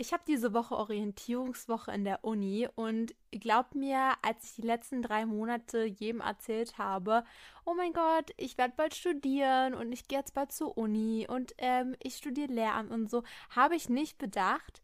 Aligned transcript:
Ich 0.00 0.12
habe 0.12 0.22
diese 0.28 0.54
Woche 0.54 0.76
Orientierungswoche 0.76 1.90
in 1.90 2.04
der 2.04 2.24
Uni 2.24 2.68
und 2.76 3.16
glaubt 3.32 3.74
mir, 3.74 4.12
als 4.22 4.44
ich 4.44 4.54
die 4.54 4.62
letzten 4.62 5.02
drei 5.02 5.26
Monate 5.26 5.86
jedem 5.86 6.20
erzählt 6.20 6.78
habe, 6.78 7.24
oh 7.64 7.74
mein 7.74 7.92
Gott, 7.92 8.30
ich 8.36 8.56
werde 8.58 8.74
bald 8.76 8.94
studieren 8.94 9.74
und 9.74 9.90
ich 9.90 10.06
gehe 10.06 10.20
jetzt 10.20 10.34
bald 10.34 10.52
zur 10.52 10.78
Uni 10.78 11.26
und 11.28 11.52
ähm, 11.58 11.96
ich 12.00 12.16
studiere 12.16 12.52
Lehramt 12.52 12.92
und 12.92 13.10
so, 13.10 13.24
habe 13.50 13.74
ich 13.74 13.88
nicht 13.88 14.18
bedacht, 14.18 14.82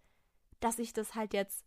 dass 0.59 0.81
ich 0.81 0.93
das 0.93 1.15
halt 1.15 1.33
jetzt 1.33 1.65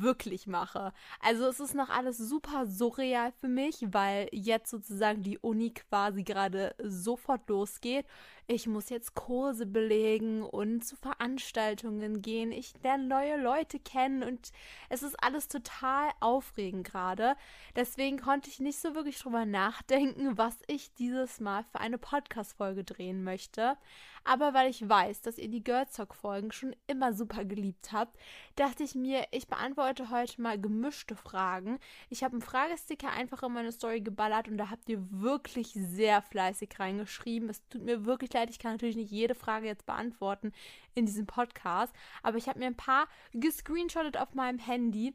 wirklich 0.00 0.46
mache. 0.46 0.92
Also 1.20 1.46
es 1.46 1.60
ist 1.60 1.74
noch 1.74 1.90
alles 1.90 2.18
super 2.18 2.66
surreal 2.66 3.32
für 3.40 3.48
mich, 3.48 3.84
weil 3.90 4.28
jetzt 4.32 4.70
sozusagen 4.70 5.22
die 5.22 5.38
Uni 5.38 5.72
quasi 5.72 6.22
gerade 6.22 6.74
sofort 6.82 7.48
losgeht. 7.48 8.06
Ich 8.48 8.66
muss 8.66 8.90
jetzt 8.90 9.14
Kurse 9.14 9.66
belegen 9.66 10.42
und 10.42 10.84
zu 10.84 10.96
Veranstaltungen 10.96 12.22
gehen. 12.22 12.50
Ich 12.52 12.74
lerne 12.82 13.06
neue 13.06 13.40
Leute 13.40 13.78
kennen 13.78 14.22
und 14.22 14.50
es 14.88 15.02
ist 15.02 15.22
alles 15.22 15.48
total 15.48 16.10
aufregend 16.20 16.86
gerade. 16.86 17.36
Deswegen 17.76 18.18
konnte 18.18 18.50
ich 18.50 18.58
nicht 18.60 18.78
so 18.78 18.94
wirklich 18.94 19.18
drüber 19.18 19.46
nachdenken, 19.46 20.36
was 20.36 20.58
ich 20.66 20.92
dieses 20.94 21.40
Mal 21.40 21.64
für 21.64 21.80
eine 21.80 21.98
Podcast-Folge 21.98 22.84
drehen 22.84 23.22
möchte. 23.22 23.76
Aber 24.24 24.54
weil 24.54 24.70
ich 24.70 24.88
weiß, 24.88 25.22
dass 25.22 25.38
ihr 25.38 25.48
die 25.48 25.64
Girls 25.64 25.92
Talk 25.92 26.14
Folgen 26.14 26.52
schon 26.52 26.76
immer 26.86 27.12
super 27.12 27.44
geliebt 27.44 27.92
habt, 27.92 28.16
dachte 28.56 28.82
ich 28.84 28.94
mir, 28.94 29.26
ich 29.30 29.48
beantworte 29.48 30.10
heute 30.10 30.40
mal 30.40 30.60
gemischte 30.60 31.16
Fragen. 31.16 31.78
Ich 32.08 32.22
habe 32.22 32.34
einen 32.34 32.42
Fragesticker 32.42 33.10
einfach 33.10 33.42
in 33.42 33.52
meine 33.52 33.72
Story 33.72 34.00
geballert 34.00 34.48
und 34.48 34.58
da 34.58 34.70
habt 34.70 34.88
ihr 34.88 35.00
wirklich 35.10 35.72
sehr 35.72 36.22
fleißig 36.22 36.70
reingeschrieben. 36.78 37.48
Es 37.48 37.66
tut 37.68 37.82
mir 37.82 38.04
wirklich 38.04 38.32
leid, 38.32 38.50
ich 38.50 38.58
kann 38.58 38.72
natürlich 38.72 38.96
nicht 38.96 39.10
jede 39.10 39.34
Frage 39.34 39.66
jetzt 39.66 39.86
beantworten 39.86 40.52
in 40.94 41.06
diesem 41.06 41.26
Podcast, 41.26 41.94
aber 42.22 42.36
ich 42.36 42.48
habe 42.48 42.58
mir 42.58 42.66
ein 42.66 42.76
paar 42.76 43.08
gescreenshottet 43.32 44.18
auf 44.18 44.34
meinem 44.34 44.58
Handy 44.58 45.14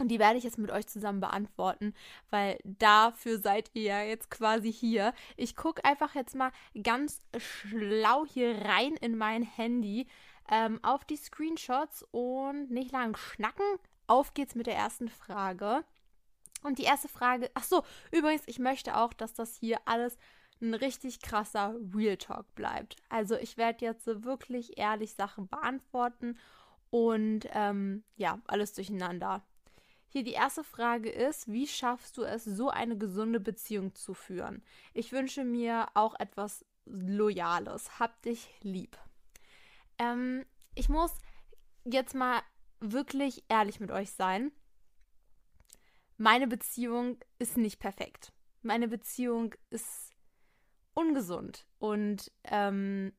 und 0.00 0.08
die 0.08 0.18
werde 0.18 0.38
ich 0.38 0.44
jetzt 0.44 0.58
mit 0.58 0.70
euch 0.70 0.86
zusammen 0.86 1.20
beantworten, 1.20 1.94
weil 2.30 2.58
dafür 2.64 3.38
seid 3.38 3.70
ihr 3.74 3.82
ja 3.82 4.02
jetzt 4.02 4.30
quasi 4.30 4.72
hier. 4.72 5.12
Ich 5.36 5.56
gucke 5.56 5.84
einfach 5.84 6.14
jetzt 6.14 6.34
mal 6.34 6.52
ganz 6.82 7.20
schlau 7.36 8.24
hier 8.26 8.62
rein 8.64 8.94
in 8.94 9.16
mein 9.16 9.42
Handy 9.42 10.06
ähm, 10.50 10.80
auf 10.82 11.04
die 11.04 11.16
Screenshots 11.16 12.04
und 12.10 12.70
nicht 12.70 12.92
lang 12.92 13.16
schnacken. 13.16 13.64
Auf 14.06 14.34
geht's 14.34 14.54
mit 14.54 14.66
der 14.66 14.76
ersten 14.76 15.08
Frage. 15.08 15.84
Und 16.62 16.78
die 16.78 16.84
erste 16.84 17.08
Frage, 17.08 17.50
ach 17.54 17.64
so, 17.64 17.84
übrigens, 18.10 18.42
ich 18.46 18.58
möchte 18.58 18.96
auch, 18.96 19.12
dass 19.12 19.34
das 19.34 19.56
hier 19.56 19.78
alles 19.84 20.18
ein 20.60 20.74
richtig 20.74 21.20
krasser 21.20 21.74
Real 21.94 22.16
Talk 22.16 22.54
bleibt. 22.54 22.96
Also 23.08 23.36
ich 23.36 23.56
werde 23.56 23.84
jetzt 23.84 24.06
wirklich 24.06 24.76
ehrlich 24.78 25.14
Sachen 25.14 25.48
beantworten 25.48 26.38
und 26.90 27.48
ähm, 27.52 28.02
ja, 28.16 28.40
alles 28.46 28.74
durcheinander. 28.74 29.42
Hier 30.12 30.24
die 30.24 30.32
erste 30.32 30.64
Frage 30.64 31.08
ist, 31.08 31.46
wie 31.46 31.68
schaffst 31.68 32.16
du 32.16 32.24
es, 32.24 32.44
so 32.44 32.68
eine 32.68 32.98
gesunde 32.98 33.38
Beziehung 33.38 33.94
zu 33.94 34.12
führen? 34.12 34.64
Ich 34.92 35.12
wünsche 35.12 35.44
mir 35.44 35.86
auch 35.94 36.18
etwas 36.18 36.64
Loyales. 36.84 38.00
Hab 38.00 38.20
dich 38.22 38.52
lieb. 38.60 38.98
Ähm, 39.98 40.44
ich 40.74 40.88
muss 40.88 41.12
jetzt 41.84 42.16
mal 42.16 42.42
wirklich 42.80 43.44
ehrlich 43.48 43.78
mit 43.78 43.92
euch 43.92 44.10
sein. 44.10 44.50
Meine 46.16 46.48
Beziehung 46.48 47.18
ist 47.38 47.56
nicht 47.56 47.78
perfekt. 47.78 48.32
Meine 48.62 48.88
Beziehung 48.88 49.54
ist 49.70 50.10
ungesund 50.92 51.66
und 51.78 52.32
ähm, 52.42 53.12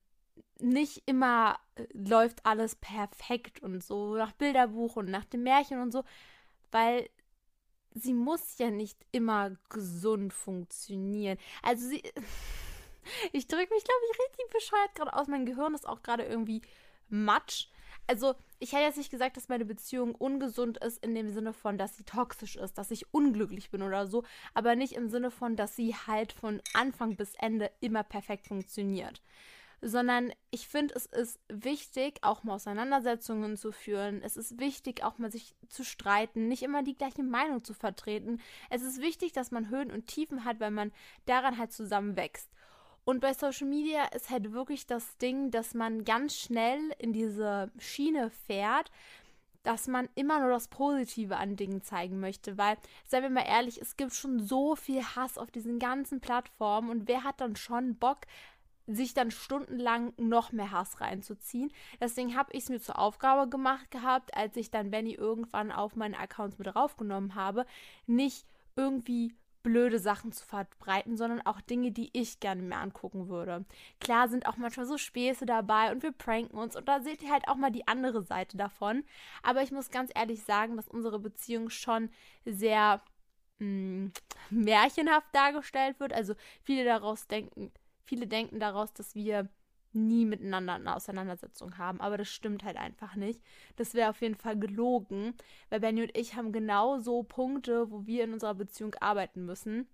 nicht 0.60 1.04
immer 1.06 1.58
läuft 1.94 2.46
alles 2.46 2.76
perfekt 2.76 3.64
und 3.64 3.82
so 3.82 4.16
nach 4.16 4.34
Bilderbuch 4.34 4.98
und 4.98 5.10
nach 5.10 5.26
dem 5.26 5.44
Märchen 5.44 5.82
und 5.82 5.92
so 5.92 6.04
weil 6.72 7.10
sie 7.94 8.14
muss 8.14 8.58
ja 8.58 8.72
nicht 8.72 8.98
immer 9.12 9.52
gesund 9.70 10.34
funktionieren. 10.34 11.38
Also 11.62 11.88
sie. 11.88 12.04
Ich 13.32 13.48
drücke 13.48 13.74
mich, 13.74 13.84
glaube 13.84 14.00
ich, 14.12 14.20
richtig 14.20 14.50
bescheuert 14.54 14.94
gerade 14.94 15.16
aus. 15.16 15.28
Mein 15.28 15.48
Gehirn 15.48 15.74
ist 15.74 15.90
auch 15.90 16.04
gerade 16.04 16.24
irgendwie 16.24 16.62
matsch. 17.10 17.66
Also, 18.06 18.36
ich 18.60 18.74
hätte 18.74 18.84
jetzt 18.84 19.00
nicht 19.00 19.10
gesagt, 19.10 19.38
dass 19.38 19.50
meine 19.50 19.66
Beziehung 19.66 20.14
ungesund 20.14 20.78
ist, 20.78 21.04
in 21.04 21.16
dem 21.16 21.32
Sinne 21.32 21.52
von, 21.52 21.80
dass 21.80 21.98
sie 21.98 22.04
toxisch 22.04 22.58
ist, 22.58 22.78
dass 22.78 22.92
ich 22.92 23.12
unglücklich 23.12 23.72
bin 23.72 23.82
oder 23.82 24.06
so, 24.06 24.24
aber 24.54 24.76
nicht 24.76 24.94
im 24.94 25.10
Sinne 25.10 25.32
von, 25.32 25.56
dass 25.56 25.76
sie 25.76 25.96
halt 25.96 26.32
von 26.32 26.62
Anfang 26.76 27.16
bis 27.16 27.34
Ende 27.40 27.72
immer 27.80 28.04
perfekt 28.04 28.46
funktioniert 28.46 29.20
sondern 29.82 30.32
ich 30.52 30.68
finde, 30.68 30.94
es 30.96 31.08
ist 31.08 31.40
wichtig, 31.50 32.20
auch 32.22 32.44
mal 32.44 32.54
Auseinandersetzungen 32.54 33.58
zu 33.58 33.72
führen. 33.72 34.22
Es 34.22 34.38
ist 34.38 34.60
wichtig, 34.60 35.04
auch 35.04 35.18
mal 35.18 35.32
sich 35.32 35.56
zu 35.70 35.84
streiten, 35.84 36.48
nicht 36.48 36.62
immer 36.62 36.84
die 36.84 36.98
gleiche 36.98 37.24
Meinung 37.24 37.64
zu 37.64 37.74
vertreten. 37.74 38.40
Es 38.70 38.84
ist 38.84 39.02
wichtig, 39.02 39.34
dass 39.34 39.52
man 39.52 39.70
Höhen 39.70 39.92
und 39.92 40.08
Tiefen 40.08 40.46
hat, 40.46 40.60
weil 40.60 40.72
man 40.72 40.92
daran 41.26 41.58
halt 41.58 41.72
zusammen 41.72 42.16
wächst. 42.16 42.50
Und 43.04 43.20
bei 43.20 43.34
Social 43.34 43.68
Media 43.68 44.06
ist 44.14 44.30
halt 44.30 44.52
wirklich 44.52 44.86
das 44.86 45.18
Ding, 45.18 45.50
dass 45.50 45.74
man 45.74 46.04
ganz 46.06 46.36
schnell 46.36 46.80
in 47.00 47.14
diese 47.14 47.72
Schiene 47.80 48.30
fährt, 48.30 48.92
dass 49.64 49.88
man 49.88 50.10
immer 50.16 50.40
nur 50.40 50.50
das 50.50 50.68
Positive 50.68 51.38
an 51.38 51.56
Dingen 51.56 51.82
zeigen 51.82 52.20
möchte, 52.20 52.58
weil, 52.58 52.78
seien 53.06 53.24
wir 53.24 53.30
mal 53.30 53.46
ehrlich, 53.48 53.80
es 53.82 53.96
gibt 53.96 54.14
schon 54.14 54.40
so 54.40 54.76
viel 54.76 55.04
Hass 55.04 55.38
auf 55.38 55.52
diesen 55.52 55.80
ganzen 55.80 56.20
Plattformen 56.20 56.90
und 56.90 57.08
wer 57.08 57.24
hat 57.24 57.42
dann 57.42 57.56
schon 57.56 57.96
Bock, 57.96 58.22
sich 58.88 59.14
dann 59.14 59.32
stundenlang 59.32 60.14
noch 60.18 60.52
mehr 60.52 60.72
Hass 60.72 61.02
reinzuziehen. 61.02 61.72
Deswegen 62.00 62.36
habe 62.36 62.52
ich 62.54 62.64
es 62.64 62.70
mir 62.70 62.82
zur 62.82 63.00
Aufgabe 63.00 63.50
gemacht 63.50 63.92
gehabt, 63.92 64.36
als 64.36 64.56
ich 64.58 64.72
dann 64.72 64.92
Benny 64.92 65.14
irgendwann 65.14 65.72
auf 65.72 65.96
meine 65.96 66.18
Accounts 66.20 66.58
mit 66.58 66.76
raufgenommen 66.76 67.36
habe, 67.36 67.66
nicht 68.08 68.46
irgendwie 68.76 69.36
blöde 69.64 70.00
Sachen 70.00 70.32
zu 70.32 70.46
verbreiten, 70.46 71.18
sondern 71.18 71.42
auch 71.42 71.62
Dinge, 71.62 71.92
die 71.92 72.10
ich 72.14 72.40
gerne 72.40 72.62
mir 72.62 72.78
angucken 72.78 73.30
würde. 73.30 73.66
Klar 74.00 74.28
sind 74.28 74.48
auch 74.48 74.58
manchmal 74.58 74.86
so 74.86 74.98
Späße 74.98 75.46
dabei 75.46 75.92
und 75.92 76.04
wir 76.04 76.12
pranken 76.12 76.58
uns 76.58 76.76
und 76.76 76.88
da 76.88 77.02
seht 77.02 77.22
ihr 77.22 77.32
halt 77.32 77.48
auch 77.48 77.56
mal 77.56 77.72
die 77.72 77.88
andere 77.88 78.24
Seite 78.24 78.58
davon. 78.58 79.04
Aber 79.44 79.62
ich 79.62 79.72
muss 79.72 79.92
ganz 79.92 80.12
ehrlich 80.16 80.44
sagen, 80.44 80.78
dass 80.78 80.88
unsere 80.88 81.20
Beziehung 81.20 81.70
schon 81.70 82.10
sehr 82.46 83.02
mh, 83.60 83.68
mm, 83.68 84.12
märchenhaft 84.50 85.28
dargestellt 85.34 86.00
wird. 86.00 86.14
Also 86.14 86.34
viele 86.64 86.84
daraus 86.84 87.28
denken, 87.28 87.72
Viele 88.12 88.28
denken 88.28 88.60
daraus, 88.60 88.92
dass 88.92 89.16
wir 89.16 89.48
nie 89.94 90.26
miteinander 90.26 90.74
eine 90.74 90.98
Auseinandersetzung 90.98 91.78
haben, 91.78 92.02
aber 92.02 92.18
das 92.18 92.28
stimmt 92.28 92.66
halt 92.66 92.76
einfach 92.76 93.16
nicht. 93.16 93.42
Das 93.78 93.94
wäre 93.94 94.10
auf 94.10 94.20
jeden 94.20 94.36
Fall 94.36 94.60
gelogen, 94.60 95.34
weil 95.70 95.80
Benny 95.80 96.02
und 96.02 96.18
ich 96.18 96.36
haben 96.36 96.52
genau 96.52 97.00
so 97.00 97.24
Punkte, 97.24 97.90
wo 97.90 98.06
wir 98.06 98.26
in 98.26 98.34
unserer 98.34 98.56
Beziehung 98.56 98.96
arbeiten 98.96 99.46
müssen. 99.46 99.88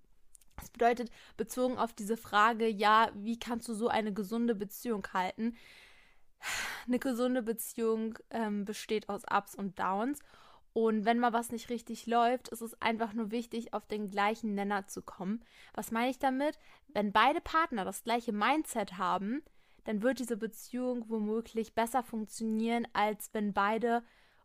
Das 0.56 0.72
bedeutet, 0.72 1.12
bezogen 1.38 1.78
auf 1.78 1.94
diese 1.94 2.18
Frage, 2.18 2.68
ja, 2.68 3.12
wie 3.14 3.38
kannst 3.38 3.68
du 3.68 3.76
so 3.76 3.88
eine 3.88 4.12
gesunde 4.12 4.56
Beziehung 4.56 5.06
halten? 5.14 5.56
Eine 6.88 6.98
gesunde 6.98 7.44
Beziehung 7.44 8.18
ähm, 8.32 8.66
besteht 8.66 9.10
aus 9.10 9.22
Ups 9.32 9.54
und 9.54 9.78
Downs 9.78 10.22
und 10.78 11.06
wenn 11.06 11.18
mal 11.18 11.34
was 11.34 11.52
nicht 11.52 11.72
richtig 11.72 12.06
läuft, 12.06 12.50
ist 12.50 12.62
es 12.62 12.80
einfach 12.80 13.12
nur 13.14 13.32
wichtig, 13.32 13.74
auf 13.74 13.88
den 13.88 14.12
gleichen 14.12 14.54
Nenner 14.54 14.86
zu 14.86 15.02
kommen. 15.02 15.44
Was 15.74 15.90
meine 15.90 16.12
ich 16.12 16.20
damit? 16.20 16.60
Wenn 16.98 17.12
beide 17.12 17.42
Partner 17.42 17.86
das 17.86 18.04
gleiche 18.04 18.32
Mindset 18.32 18.98
haben, 18.98 19.44
dann 19.84 20.02
wird 20.02 20.18
diese 20.18 20.36
Beziehung 20.36 21.08
womöglich 21.10 21.76
besser 21.76 22.02
funktionieren, 22.02 22.88
als 22.92 23.30
wenn 23.34 23.54
beide 23.54 24.02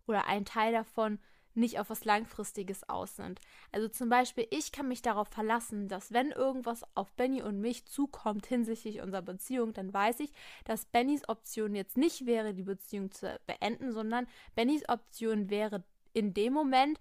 oder 0.07 0.27
ein 0.27 0.45
Teil 0.45 0.71
davon 0.71 1.19
nicht 1.55 1.81
auf 1.81 1.89
was 1.89 2.05
Langfristiges 2.05 2.87
aus 2.91 3.17
sind. 3.17 3.41
Also 3.71 3.89
zum 3.89 4.11
Beispiel, 4.11 4.47
ich 4.51 4.71
kann 4.71 4.87
mich 4.87 5.01
darauf 5.01 5.29
verlassen, 5.29 5.89
dass 5.89 6.13
wenn 6.13 6.31
irgendwas 6.31 6.85
auf 6.95 7.15
Benny 7.15 7.41
und 7.41 7.59
mich 7.59 7.87
zukommt 7.87 8.45
hinsichtlich 8.45 9.01
unserer 9.01 9.23
Beziehung, 9.23 9.73
dann 9.73 9.91
weiß 9.91 10.21
ich, 10.21 10.35
dass 10.67 10.85
Bennys 10.85 11.27
Option 11.31 11.75
jetzt 11.75 11.97
nicht 11.97 12.27
wäre, 12.27 12.53
die 12.53 12.65
Beziehung 12.65 13.11
zu 13.13 13.35
beenden, 13.47 13.93
sondern 13.93 14.27
Bennys 14.55 14.87
Option 14.91 15.49
wäre, 15.49 15.85
in 16.13 16.35
dem 16.35 16.53
Moment 16.53 17.01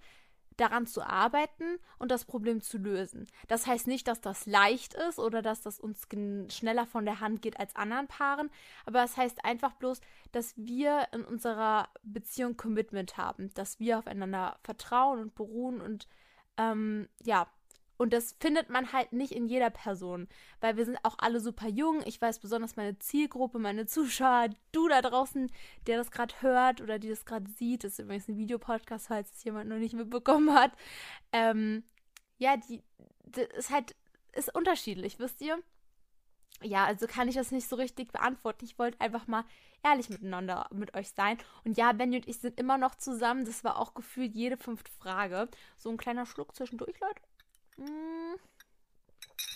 daran 0.57 0.85
zu 0.85 1.01
arbeiten 1.01 1.79
und 1.97 2.11
das 2.11 2.25
Problem 2.25 2.61
zu 2.61 2.77
lösen. 2.77 3.27
Das 3.47 3.67
heißt 3.67 3.87
nicht, 3.87 4.07
dass 4.07 4.21
das 4.21 4.45
leicht 4.45 4.93
ist 4.93 5.19
oder 5.19 5.41
dass 5.41 5.61
das 5.61 5.79
uns 5.79 6.07
schneller 6.49 6.85
von 6.85 7.05
der 7.05 7.19
Hand 7.19 7.41
geht 7.41 7.59
als 7.59 7.75
anderen 7.75 8.07
Paaren, 8.07 8.49
aber 8.85 9.03
es 9.03 9.11
das 9.11 9.17
heißt 9.17 9.45
einfach 9.45 9.73
bloß, 9.73 10.01
dass 10.31 10.53
wir 10.57 11.07
in 11.11 11.23
unserer 11.23 11.89
Beziehung 12.03 12.57
Commitment 12.57 13.17
haben, 13.17 13.53
dass 13.53 13.79
wir 13.79 13.99
aufeinander 13.99 14.57
vertrauen 14.63 15.19
und 15.19 15.35
beruhen 15.35 15.81
und 15.81 16.07
ähm, 16.57 17.09
ja, 17.23 17.47
und 18.01 18.13
das 18.13 18.35
findet 18.39 18.67
man 18.71 18.93
halt 18.93 19.13
nicht 19.13 19.31
in 19.31 19.45
jeder 19.45 19.69
Person, 19.69 20.27
weil 20.59 20.75
wir 20.75 20.85
sind 20.85 20.97
auch 21.03 21.19
alle 21.19 21.39
super 21.39 21.67
jung. 21.67 22.01
Ich 22.07 22.19
weiß 22.19 22.39
besonders 22.39 22.75
meine 22.75 22.97
Zielgruppe, 22.97 23.59
meine 23.59 23.85
Zuschauer, 23.85 24.49
du 24.71 24.87
da 24.87 25.03
draußen, 25.03 25.51
der 25.85 25.99
das 25.99 26.09
gerade 26.09 26.33
hört 26.39 26.81
oder 26.81 26.97
die 26.97 27.09
das 27.09 27.25
gerade 27.25 27.47
sieht. 27.51 27.83
Das 27.83 27.91
ist 27.91 27.99
übrigens 27.99 28.27
ein 28.27 28.37
Videopodcast, 28.37 29.05
falls 29.05 29.31
es 29.31 29.43
jemand 29.43 29.69
noch 29.69 29.77
nicht 29.77 29.93
mitbekommen 29.93 30.51
hat. 30.51 30.71
Ähm, 31.31 31.83
ja, 32.39 32.57
die, 32.57 32.81
das 33.23 33.45
ist 33.55 33.69
halt, 33.69 33.95
ist 34.33 34.55
unterschiedlich, 34.55 35.19
wisst 35.19 35.39
ihr? 35.39 35.59
Ja, 36.63 36.85
also 36.85 37.05
kann 37.05 37.27
ich 37.27 37.35
das 37.35 37.51
nicht 37.51 37.67
so 37.67 37.75
richtig 37.75 38.11
beantworten. 38.11 38.65
Ich 38.65 38.79
wollte 38.79 38.99
einfach 38.99 39.27
mal 39.27 39.43
ehrlich 39.83 40.09
miteinander 40.09 40.67
mit 40.71 40.95
euch 40.95 41.11
sein. 41.11 41.37
Und 41.65 41.77
ja, 41.77 41.91
Benny 41.91 42.15
und 42.15 42.27
ich 42.27 42.39
sind 42.39 42.59
immer 42.59 42.79
noch 42.79 42.95
zusammen. 42.95 43.45
Das 43.45 43.63
war 43.63 43.77
auch 43.77 43.93
gefühlt 43.93 44.33
jede 44.33 44.57
fünfte 44.57 44.91
Frage. 44.91 45.49
So 45.77 45.91
ein 45.91 45.97
kleiner 45.97 46.25
Schluck 46.25 46.55
zwischendurch, 46.55 46.99
Leute. 46.99 47.21
Mm. 47.77 48.35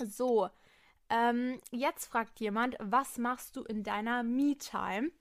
So, 0.05 0.49
ähm, 1.09 1.59
jetzt 1.71 2.05
fragt 2.07 2.39
jemand, 2.39 2.75
was 2.79 3.17
machst 3.17 3.55
du 3.55 3.63
in 3.63 3.83
deiner 3.83 4.23
Me-Time? 4.23 5.11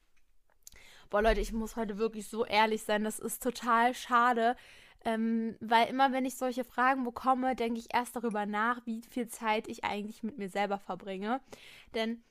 Boah, 1.10 1.22
Leute, 1.22 1.40
ich 1.40 1.52
muss 1.52 1.76
heute 1.76 1.98
wirklich 1.98 2.26
so 2.28 2.44
ehrlich 2.44 2.82
sein. 2.82 3.04
Das 3.04 3.18
ist 3.18 3.42
total 3.42 3.94
schade. 3.94 4.56
Ähm, 5.04 5.56
weil 5.60 5.88
immer, 5.88 6.12
wenn 6.12 6.24
ich 6.24 6.36
solche 6.36 6.64
Fragen 6.64 7.04
bekomme, 7.04 7.54
denke 7.54 7.78
ich 7.78 7.92
erst 7.92 8.16
darüber 8.16 8.46
nach, 8.46 8.84
wie 8.86 9.02
viel 9.02 9.28
Zeit 9.28 9.68
ich 9.68 9.84
eigentlich 9.84 10.22
mit 10.22 10.38
mir 10.38 10.48
selber 10.48 10.78
verbringe. 10.78 11.40
Denn 11.94 12.24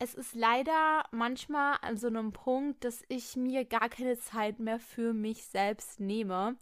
es 0.00 0.14
ist 0.14 0.34
leider 0.34 1.04
manchmal 1.12 1.76
an 1.82 1.96
so 1.96 2.08
einem 2.08 2.32
Punkt, 2.32 2.84
dass 2.84 3.04
ich 3.08 3.36
mir 3.36 3.64
gar 3.64 3.88
keine 3.88 4.18
Zeit 4.18 4.58
mehr 4.58 4.80
für 4.80 5.12
mich 5.12 5.44
selbst 5.44 6.00
nehme. 6.00 6.56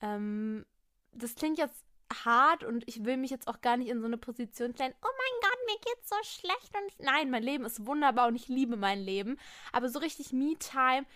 Ähm, 0.00 0.64
das 1.12 1.34
klingt 1.34 1.58
jetzt 1.58 1.84
hart 2.24 2.64
und 2.64 2.86
ich 2.86 3.04
will 3.04 3.16
mich 3.16 3.30
jetzt 3.30 3.48
auch 3.48 3.60
gar 3.60 3.76
nicht 3.76 3.88
in 3.88 4.00
so 4.00 4.06
eine 4.06 4.18
Position 4.18 4.74
stellen, 4.74 4.94
oh 5.02 5.08
mein 5.08 5.40
Gott, 5.50 5.58
mir 5.66 5.78
geht's 5.80 6.08
so 6.08 6.16
schlecht 6.22 6.74
und 6.74 7.04
nein, 7.06 7.30
mein 7.30 7.42
Leben 7.42 7.64
ist 7.64 7.86
wunderbar 7.86 8.28
und 8.28 8.36
ich 8.36 8.48
liebe 8.48 8.76
mein 8.76 9.00
Leben. 9.00 9.38
Aber 9.72 9.88
so 9.88 9.98
richtig 9.98 10.32
Me-Time, 10.32 11.06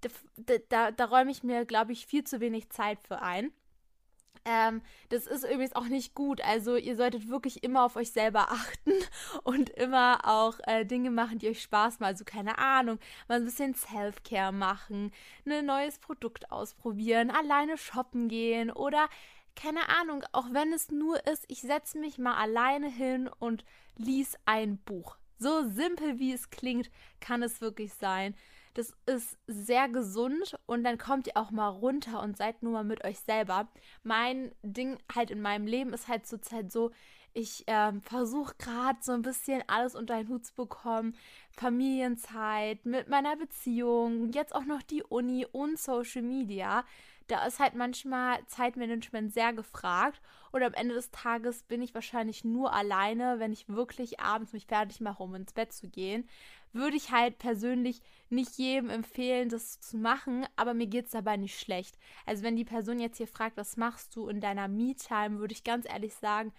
da, 0.00 0.58
da, 0.68 0.90
da 0.90 1.04
räume 1.06 1.30
ich 1.30 1.42
mir, 1.42 1.64
glaube 1.64 1.92
ich, 1.92 2.06
viel 2.06 2.24
zu 2.24 2.40
wenig 2.40 2.70
Zeit 2.70 2.98
für 3.06 3.22
ein. 3.22 3.52
Ähm, 4.46 4.80
das 5.08 5.26
ist 5.26 5.44
übrigens 5.44 5.74
auch 5.74 5.86
nicht 5.86 6.14
gut. 6.14 6.40
Also 6.40 6.76
ihr 6.76 6.96
solltet 6.96 7.28
wirklich 7.28 7.64
immer 7.64 7.84
auf 7.84 7.96
euch 7.96 8.12
selber 8.12 8.52
achten 8.52 8.92
und 9.42 9.70
immer 9.70 10.20
auch 10.22 10.54
äh, 10.68 10.84
Dinge 10.84 11.10
machen, 11.10 11.38
die 11.38 11.48
euch 11.48 11.62
Spaß 11.62 11.98
machen. 11.98 12.12
Also 12.12 12.24
keine 12.24 12.58
Ahnung, 12.58 13.00
mal 13.26 13.38
ein 13.38 13.44
bisschen 13.44 13.74
Self-Care 13.74 14.52
machen, 14.52 15.12
ein 15.44 15.66
neues 15.66 15.98
Produkt 15.98 16.52
ausprobieren, 16.52 17.32
alleine 17.32 17.76
shoppen 17.76 18.28
gehen 18.28 18.70
oder 18.70 19.08
keine 19.56 19.88
Ahnung, 19.88 20.22
auch 20.32 20.46
wenn 20.52 20.72
es 20.72 20.90
nur 20.90 21.26
ist, 21.26 21.44
ich 21.48 21.62
setze 21.62 21.98
mich 21.98 22.18
mal 22.18 22.36
alleine 22.36 22.88
hin 22.88 23.28
und 23.38 23.64
lies 23.96 24.36
ein 24.44 24.78
Buch. 24.78 25.16
So 25.38 25.68
simpel 25.68 26.18
wie 26.18 26.32
es 26.32 26.50
klingt, 26.50 26.90
kann 27.20 27.42
es 27.42 27.60
wirklich 27.60 27.92
sein. 27.94 28.34
Das 28.74 28.94
ist 29.06 29.38
sehr 29.46 29.88
gesund 29.88 30.58
und 30.66 30.84
dann 30.84 30.98
kommt 30.98 31.26
ihr 31.26 31.36
auch 31.36 31.50
mal 31.50 31.68
runter 31.68 32.22
und 32.22 32.36
seid 32.36 32.62
nur 32.62 32.72
mal 32.72 32.84
mit 32.84 33.04
euch 33.04 33.18
selber. 33.20 33.68
Mein 34.02 34.52
Ding 34.62 34.98
halt 35.14 35.30
in 35.30 35.40
meinem 35.40 35.66
Leben 35.66 35.94
ist 35.94 36.08
halt 36.08 36.26
zurzeit 36.26 36.70
so, 36.70 36.90
ich 37.32 37.64
ähm, 37.66 38.00
versuche 38.00 38.54
gerade 38.58 38.98
so 39.02 39.12
ein 39.12 39.20
bisschen 39.22 39.62
alles 39.66 39.94
unter 39.94 40.14
einen 40.14 40.28
Hut 40.28 40.46
zu 40.46 40.54
bekommen. 40.54 41.14
Familienzeit, 41.50 42.84
mit 42.86 43.08
meiner 43.08 43.36
Beziehung, 43.36 44.32
jetzt 44.32 44.54
auch 44.54 44.64
noch 44.64 44.82
die 44.82 45.02
Uni 45.02 45.46
und 45.52 45.78
Social 45.78 46.22
Media 46.22 46.84
da 47.26 47.44
ist 47.46 47.58
halt 47.58 47.74
manchmal 47.74 48.44
Zeitmanagement 48.46 49.32
sehr 49.32 49.52
gefragt 49.52 50.20
und 50.52 50.62
am 50.62 50.74
Ende 50.74 50.94
des 50.94 51.10
Tages 51.10 51.62
bin 51.64 51.82
ich 51.82 51.94
wahrscheinlich 51.94 52.44
nur 52.44 52.72
alleine, 52.72 53.38
wenn 53.38 53.52
ich 53.52 53.68
wirklich 53.68 54.20
abends 54.20 54.52
mich 54.52 54.66
fertig 54.66 55.00
mache, 55.00 55.22
um 55.22 55.34
ins 55.34 55.52
Bett 55.52 55.72
zu 55.72 55.88
gehen. 55.88 56.28
Würde 56.72 56.96
ich 56.96 57.10
halt 57.10 57.38
persönlich 57.38 58.02
nicht 58.28 58.58
jedem 58.58 58.90
empfehlen, 58.90 59.48
das 59.48 59.80
zu 59.80 59.96
machen, 59.96 60.46
aber 60.56 60.74
mir 60.74 60.86
geht 60.86 61.06
es 61.06 61.12
dabei 61.12 61.36
nicht 61.36 61.58
schlecht. 61.58 61.98
Also 62.26 62.42
wenn 62.42 62.56
die 62.56 62.64
Person 62.64 63.00
jetzt 63.00 63.16
hier 63.16 63.28
fragt, 63.28 63.56
was 63.56 63.76
machst 63.76 64.14
du 64.14 64.28
in 64.28 64.40
deiner 64.40 64.68
Me-Time, 64.68 65.38
würde 65.38 65.54
ich 65.54 65.64
ganz 65.64 65.86
ehrlich 65.88 66.14
sagen, 66.14 66.52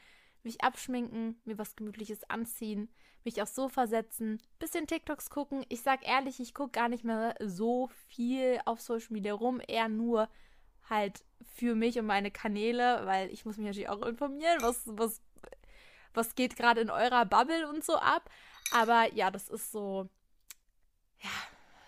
mich 0.44 0.62
abschminken, 0.62 1.40
mir 1.46 1.58
was 1.58 1.76
Gemütliches 1.76 2.30
anziehen, 2.30 2.90
mich 3.24 3.42
aufs 3.42 3.56
Sofa 3.56 3.88
setzen, 3.88 4.42
bisschen 4.60 4.88
TikToks 4.88 5.30
gucken. 5.30 5.66
Ich 5.70 5.82
sag 5.82 6.08
ehrlich, 6.08 6.40
ich 6.40 6.54
gucke 6.54 6.72
gar 6.72 6.90
nicht 6.90 7.04
mehr 7.04 7.36
so 7.44 7.90
viel 8.08 8.60
auf 8.66 8.82
Social 8.82 9.12
Media 9.12 9.34
rum, 9.34 9.62
eher 9.68 9.90
nur 9.90 10.30
halt 10.90 11.24
für 11.56 11.76
mich 11.76 11.98
und 12.00 12.06
meine 12.06 12.32
Kanäle, 12.32 13.06
weil 13.06 13.32
ich 13.32 13.46
muss 13.46 13.58
mich 13.58 13.68
natürlich 13.68 13.90
auch 13.90 14.02
informieren, 14.04 14.62
was, 14.62 14.84
was, 14.86 15.22
was 16.14 16.36
geht 16.36 16.56
gerade 16.56 16.82
in 16.82 16.90
eurer 16.90 17.26
Bubble 17.26 17.68
und 17.70 17.84
so 17.84 17.98
ab. 17.98 18.30
Aber 18.72 19.14
ja, 19.14 19.32
das 19.32 19.50
ist 19.50 19.72
so, 19.72 20.10
ja, 21.22 21.30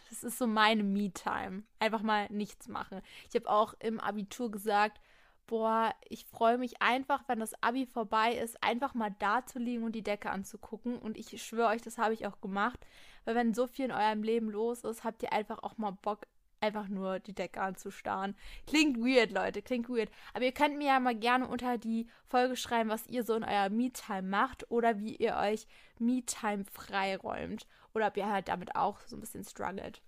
das 0.09 0.23
ist 0.23 0.37
so 0.37 0.47
meine 0.47 0.83
Me-Time. 0.83 1.63
Einfach 1.79 2.01
mal 2.01 2.27
nichts 2.29 2.67
machen. 2.67 3.01
Ich 3.29 3.35
habe 3.35 3.49
auch 3.49 3.73
im 3.79 3.99
Abitur 3.99 4.49
gesagt, 4.49 4.99
boah, 5.45 5.93
ich 6.07 6.25
freue 6.25 6.57
mich 6.57 6.81
einfach, 6.81 7.23
wenn 7.27 7.39
das 7.39 7.53
Abi 7.63 7.87
vorbei 7.87 8.33
ist, 8.35 8.63
einfach 8.63 8.93
mal 8.93 9.15
da 9.17 9.45
zu 9.45 9.57
liegen 9.57 9.83
und 9.83 9.93
die 9.93 10.03
Decke 10.03 10.29
anzugucken. 10.29 10.97
Und 10.99 11.17
ich 11.17 11.41
schwöre 11.43 11.69
euch, 11.69 11.81
das 11.81 11.97
habe 11.97 12.13
ich 12.13 12.27
auch 12.27 12.39
gemacht. 12.39 12.79
Weil 13.25 13.35
wenn 13.35 13.53
so 13.53 13.67
viel 13.67 13.85
in 13.85 13.91
eurem 13.91 14.23
Leben 14.23 14.49
los 14.49 14.83
ist, 14.83 15.03
habt 15.03 15.23
ihr 15.23 15.33
einfach 15.33 15.63
auch 15.63 15.77
mal 15.77 15.91
Bock, 15.91 16.27
einfach 16.61 16.87
nur 16.87 17.19
die 17.19 17.33
Decke 17.33 17.61
anzustarren. 17.61 18.35
Klingt 18.67 18.97
weird, 18.97 19.31
Leute, 19.31 19.61
klingt 19.61 19.89
weird. 19.89 20.09
Aber 20.33 20.45
ihr 20.45 20.51
könnt 20.51 20.77
mir 20.77 20.87
ja 20.87 20.99
mal 20.99 21.15
gerne 21.15 21.47
unter 21.47 21.77
die 21.77 22.07
Folge 22.25 22.55
schreiben, 22.55 22.89
was 22.89 23.07
ihr 23.07 23.23
so 23.23 23.35
in 23.35 23.43
eurer 23.43 23.69
Me-Time 23.69 24.23
macht 24.23 24.69
oder 24.71 24.99
wie 24.99 25.15
ihr 25.15 25.35
euch 25.35 25.67
Me-Time 25.99 26.65
freiräumt. 26.71 27.67
Oder 27.93 28.07
ob 28.07 28.17
ihr 28.17 28.29
halt 28.29 28.47
damit 28.47 28.75
auch 28.75 28.99
so 29.01 29.15
ein 29.15 29.19
bisschen 29.19 29.43
struggelt. 29.43 30.01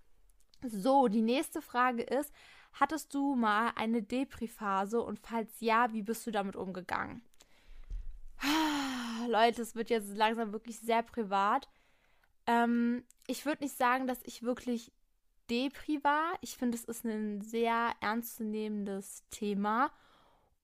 So, 0.64 1.08
die 1.08 1.22
nächste 1.22 1.62
Frage 1.62 2.04
ist, 2.04 2.32
hattest 2.74 3.14
du 3.14 3.36
mal 3.36 3.72
eine 3.76 4.04
Depri-Phase 4.04 5.02
und 5.02 5.20
falls 5.20 5.60
ja, 5.60 5.92
wie 5.94 6.04
bist 6.04 6.26
du 6.28 6.32
damit 6.32 6.56
umgegangen? 6.56 7.22
Leute, 9.28 9.62
es 9.62 9.76
wird 9.76 9.90
jetzt 9.90 10.16
langsam 10.16 10.52
wirklich 10.52 10.80
sehr 10.80 11.04
privat. 11.04 11.68
Ähm, 12.48 13.04
ich 13.28 13.46
würde 13.46 13.64
nicht 13.64 13.78
sagen, 13.78 14.08
dass 14.08 14.20
ich 14.24 14.44
wirklich 14.44 14.92
Depri 15.52 16.02
war. 16.04 16.34
Ich 16.40 16.56
finde, 16.56 16.78
es 16.78 16.86
ist 16.86 17.04
ein 17.04 17.42
sehr 17.42 17.92
ernstzunehmendes 18.00 19.26
Thema 19.30 19.92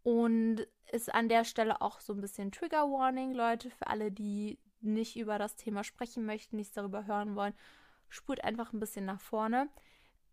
und 0.03 0.65
ist 0.91 1.13
an 1.13 1.27
der 1.27 1.43
Stelle 1.43 1.81
auch 1.81 1.99
so 1.99 2.13
ein 2.13 2.21
bisschen 2.21 2.53
Trigger 2.53 2.89
Warning, 2.89 3.33
Leute, 3.33 3.69
für 3.69 3.87
alle, 3.87 4.11
die 4.11 4.57
nicht 4.79 5.17
über 5.17 5.37
das 5.37 5.57
Thema 5.57 5.83
sprechen 5.83 6.25
möchten, 6.25 6.55
nichts 6.55 6.73
darüber 6.73 7.05
hören 7.05 7.35
wollen. 7.35 7.53
Spurt 8.07 8.43
einfach 8.45 8.71
ein 8.71 8.79
bisschen 8.79 9.03
nach 9.03 9.19
vorne. 9.19 9.67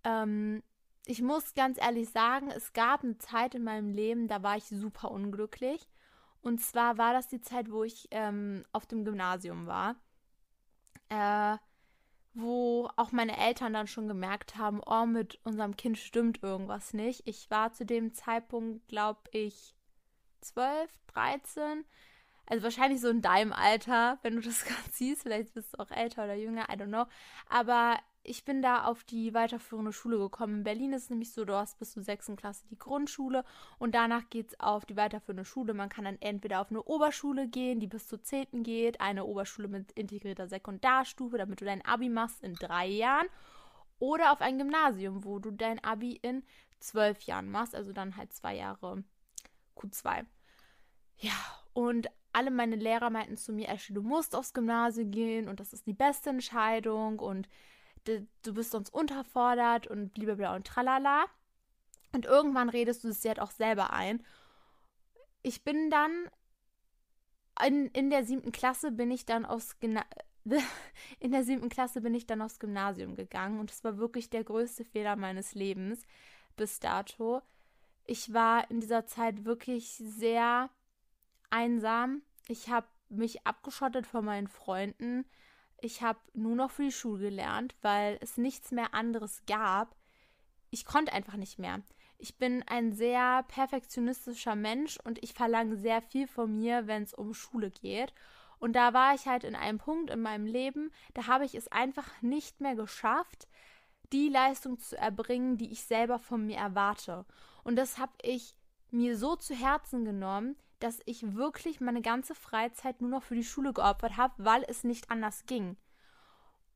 Ähm, 0.05 0.63
ich 1.07 1.21
muss 1.21 1.55
ganz 1.55 1.79
ehrlich 1.79 2.09
sagen, 2.11 2.51
es 2.51 2.73
gab 2.73 3.03
eine 3.03 3.19
Zeit 3.19 3.57
in 3.57 3.65
meinem 3.65 3.91
Leben, 3.91 4.29
da 4.29 4.45
war 4.45 4.57
ich 4.57 4.65
super 4.67 5.11
unglücklich. 5.11 5.89
Und 6.41 6.61
zwar 6.61 6.97
war 6.97 7.13
das 7.13 7.27
die 7.27 7.41
Zeit, 7.41 7.73
wo 7.73 7.83
ich 7.83 8.07
ähm, 8.13 8.65
auf 8.71 8.87
dem 8.87 9.05
Gymnasium 9.05 9.67
war. 9.67 9.97
Äh, 11.09 11.59
wo 12.35 12.89
auch 12.97 13.13
meine 13.13 13.39
Eltern 13.39 13.73
dann 13.73 13.87
schon 13.87 14.09
gemerkt 14.09 14.57
haben, 14.57 14.81
oh, 14.85 15.07
mit 15.07 15.39
unserem 15.45 15.77
Kind 15.77 15.99
stimmt 15.99 16.43
irgendwas 16.43 16.93
nicht. 16.93 17.23
Ich 17.27 17.51
war 17.51 17.73
zu 17.73 17.87
dem 17.87 18.13
Zeitpunkt, 18.13 18.87
glaube 18.89 19.21
ich, 19.31 19.75
12, 20.41 20.91
13. 21.09 21.85
Also 22.47 22.63
wahrscheinlich 22.65 23.01
so 23.01 23.09
in 23.09 23.23
deinem 23.23 23.53
Alter, 23.53 24.19
wenn 24.23 24.35
du 24.35 24.41
das 24.43 24.65
gerade 24.67 24.91
siehst. 24.91 25.23
Vielleicht 25.23 25.55
bist 25.55 25.75
du 25.75 25.79
auch 25.79 25.91
älter 25.91 26.25
oder 26.25 26.35
jünger, 26.35 26.65
I 26.65 26.77
don't 26.77 26.89
know. 26.89 27.07
Aber 27.49 27.99
ich 28.25 28.45
bin 28.45 28.63
da 28.63 28.85
auf 28.85 29.05
die 29.05 29.35
weiterführende 29.35 29.93
Schule 29.93 30.19
gekommen. 30.19 30.59
In 30.59 30.65
Berlin 30.65 30.93
ist 30.93 31.05
es 31.05 31.11
nämlich 31.11 31.33
so, 31.33 31.45
du 31.45 31.55
hast 31.55 31.79
bis 31.79 31.93
zur 31.93 32.03
sechsten 32.03 32.37
Klasse 32.37 32.65
die 32.71 32.79
Grundschule 32.79 33.45
und 33.79 33.95
danach 33.95 34.29
geht 34.31 34.49
es 34.49 34.61
auf 34.61 34.87
die 34.87 34.97
weiterführende 34.97 35.45
Schule. 35.45 35.75
Man 35.75 35.91
kann 35.91 36.05
dann 36.05 36.21
entweder 36.21 36.61
auf 36.61 36.71
eine 36.71 36.83
Oberschule 36.83 37.47
gehen, 37.47 37.81
die 37.81 37.87
bis 37.87 38.09
zur 38.09 38.23
zehnten 38.23 38.63
geht, 38.63 39.01
eine 39.01 39.25
Oberschule 39.25 39.69
mit 39.69 39.93
integrierter 39.93 40.49
Sekundarstufe, 40.49 41.39
damit 41.39 41.61
du 41.61 41.65
dein 41.65 41.85
Abi 41.85 42.09
machst 42.09 42.43
in 42.43 42.55
drei 42.55 42.87
Jahren, 42.87 43.27
oder 43.99 44.33
auf 44.33 44.41
ein 44.41 44.59
Gymnasium, 44.59 45.25
wo 45.25 45.39
du 45.39 45.51
dein 45.51 45.83
Abi 45.85 46.19
in 46.21 46.43
zwölf 46.81 47.23
Jahren 47.23 47.51
machst, 47.51 47.75
also 47.75 47.93
dann 47.93 48.17
halt 48.17 48.33
zwei 48.33 48.57
Jahre 48.57 49.05
Q2. 49.77 50.27
Ja, 51.19 51.33
und 51.73 52.09
alle 52.33 52.51
meine 52.51 52.77
Lehrer 52.77 53.11
meinten 53.11 53.37
zu 53.37 53.53
mir, 53.53 53.69
Ashley, 53.69 53.95
du 53.95 54.03
musst 54.03 54.35
aufs 54.35 54.53
Gymnasium 54.53 55.11
gehen 55.11 55.49
und 55.49 55.61
das 55.61 55.73
ist 55.73 55.87
die 55.87 55.95
beste 55.95 56.31
Entscheidung 56.31 57.21
und 57.21 57.49
du 58.05 58.55
bist 58.55 58.71
sonst 58.71 58.93
unterfordert 58.93 59.87
und 59.87 60.15
blablabla 60.15 60.55
und 60.55 60.67
tralala. 60.67 61.25
Und 62.13 62.27
irgendwann 62.27 62.69
redest 62.69 63.05
du 63.05 63.09
es 63.09 63.21
dir 63.21 63.31
halt 63.31 63.41
auch 63.41 63.51
selber 63.51 63.93
ein. 63.93 64.25
Ich 65.43 65.65
bin 65.65 65.91
dann 65.91 66.31
in, 67.65 67.87
in 67.89 68.11
der 68.11 68.25
siebten 68.25 68.53
Klasse 68.53 68.93
bin 68.93 69.11
ich 69.11 69.27
dann 69.27 69.45
aufs 69.45 69.79
Gymna 69.81 70.05
in 71.21 71.33
der 71.33 71.43
siebten 71.43 71.71
Klasse 71.71 72.03
bin 72.03 72.15
ich 72.15 72.27
dann 72.27 72.43
aufs 72.43 72.59
Gymnasium 72.59 73.15
gegangen 73.15 73.61
und 73.61 73.71
es 73.71 73.83
war 73.83 73.97
wirklich 73.97 74.29
der 74.29 74.45
größte 74.45 74.85
Fehler 74.85 75.17
meines 75.17 75.55
Lebens 75.55 76.03
bis 76.57 76.81
dato. 76.81 77.41
Ich 78.05 78.35
war 78.35 78.71
in 78.71 78.81
dieser 78.81 79.07
Zeit 79.07 79.45
wirklich 79.47 79.97
sehr 79.97 80.69
einsam. 81.49 82.23
Ich 82.49 82.69
habe 82.69 82.87
mich 83.09 83.47
abgeschottet 83.47 84.07
von 84.07 84.25
meinen 84.25 84.49
Freunden 84.49 85.25
ich 85.81 86.03
habe 86.03 86.19
nur 86.33 86.55
noch 86.55 86.71
für 86.71 86.85
die 86.85 86.93
Schule 86.93 87.31
gelernt, 87.31 87.75
weil 87.83 88.19
es 88.21 88.37
nichts 88.37 88.71
mehr 88.71 88.95
anderes 88.95 89.43
gab. 89.47 89.95
Ich 90.71 90.85
konnte 90.85 91.13
einfach 91.13 91.37
nicht 91.37 91.59
mehr. 91.59 91.83
Ich 92.19 92.39
bin 92.39 92.63
ein 92.67 92.93
sehr 92.93 93.43
perfektionistischer 93.49 94.57
Mensch 94.57 94.99
und 95.05 95.23
ich 95.23 95.35
verlange 95.35 95.77
sehr 95.77 96.01
viel 96.01 96.27
von 96.27 96.57
mir, 96.57 96.87
wenn 96.87 97.03
es 97.03 97.15
um 97.15 97.35
Schule 97.35 97.71
geht. 97.71 98.15
Und 98.59 98.75
da 98.75 98.95
war 98.95 99.15
ich 99.15 99.27
halt 99.27 99.45
in 99.45 99.55
einem 99.55 99.79
Punkt 99.79 100.11
in 100.11 100.23
meinem 100.23 100.47
Leben, 100.47 100.91
da 101.13 101.27
habe 101.27 101.45
ich 101.45 101.55
es 101.55 101.69
einfach 101.69 102.11
nicht 102.23 102.61
mehr 102.61 102.77
geschafft, 102.77 103.47
die 104.13 104.29
Leistung 104.29 104.79
zu 104.79 104.97
erbringen, 104.97 105.59
die 105.59 105.71
ich 105.71 105.85
selber 105.85 106.19
von 106.19 106.47
mir 106.47 106.57
erwarte. 106.57 107.27
Und 107.63 107.77
das 107.77 107.99
habe 107.99 108.13
ich 108.23 108.55
mir 108.91 109.19
so 109.19 109.37
zu 109.37 109.55
Herzen 109.55 110.05
genommen, 110.05 110.57
dass 110.85 111.01
ich 111.07 111.35
wirklich 111.35 111.81
meine 111.81 112.03
ganze 112.03 112.35
Freizeit 112.35 113.01
nur 113.01 113.11
noch 113.11 113.23
für 113.23 113.35
die 113.35 113.43
Schule 113.43 113.73
geopfert 113.73 114.19
habe, 114.19 114.35
weil 114.37 114.65
es 114.69 114.85
nicht 114.85 115.11
anders 115.11 115.47
ging. 115.47 115.79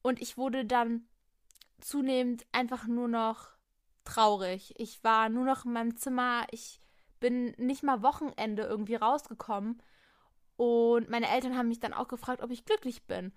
Und 0.00 0.20
ich 0.22 0.38
wurde 0.38 0.64
dann 0.64 1.06
zunehmend 1.80 2.46
einfach 2.50 2.86
nur 2.86 3.08
noch 3.08 3.50
traurig. 4.04 4.72
Ich 4.78 5.04
war 5.04 5.28
nur 5.28 5.44
noch 5.44 5.66
in 5.66 5.72
meinem 5.72 5.96
Zimmer. 5.96 6.46
Ich 6.50 6.80
bin 7.20 7.54
nicht 7.58 7.82
mal 7.82 8.02
Wochenende 8.02 8.62
irgendwie 8.62 8.94
rausgekommen. 8.94 9.82
Und 10.56 11.10
meine 11.10 11.28
Eltern 11.28 11.56
haben 11.56 11.68
mich 11.68 11.80
dann 11.80 11.92
auch 11.92 12.08
gefragt, 12.08 12.42
ob 12.42 12.50
ich 12.50 12.64
glücklich 12.64 13.06
bin. 13.06 13.32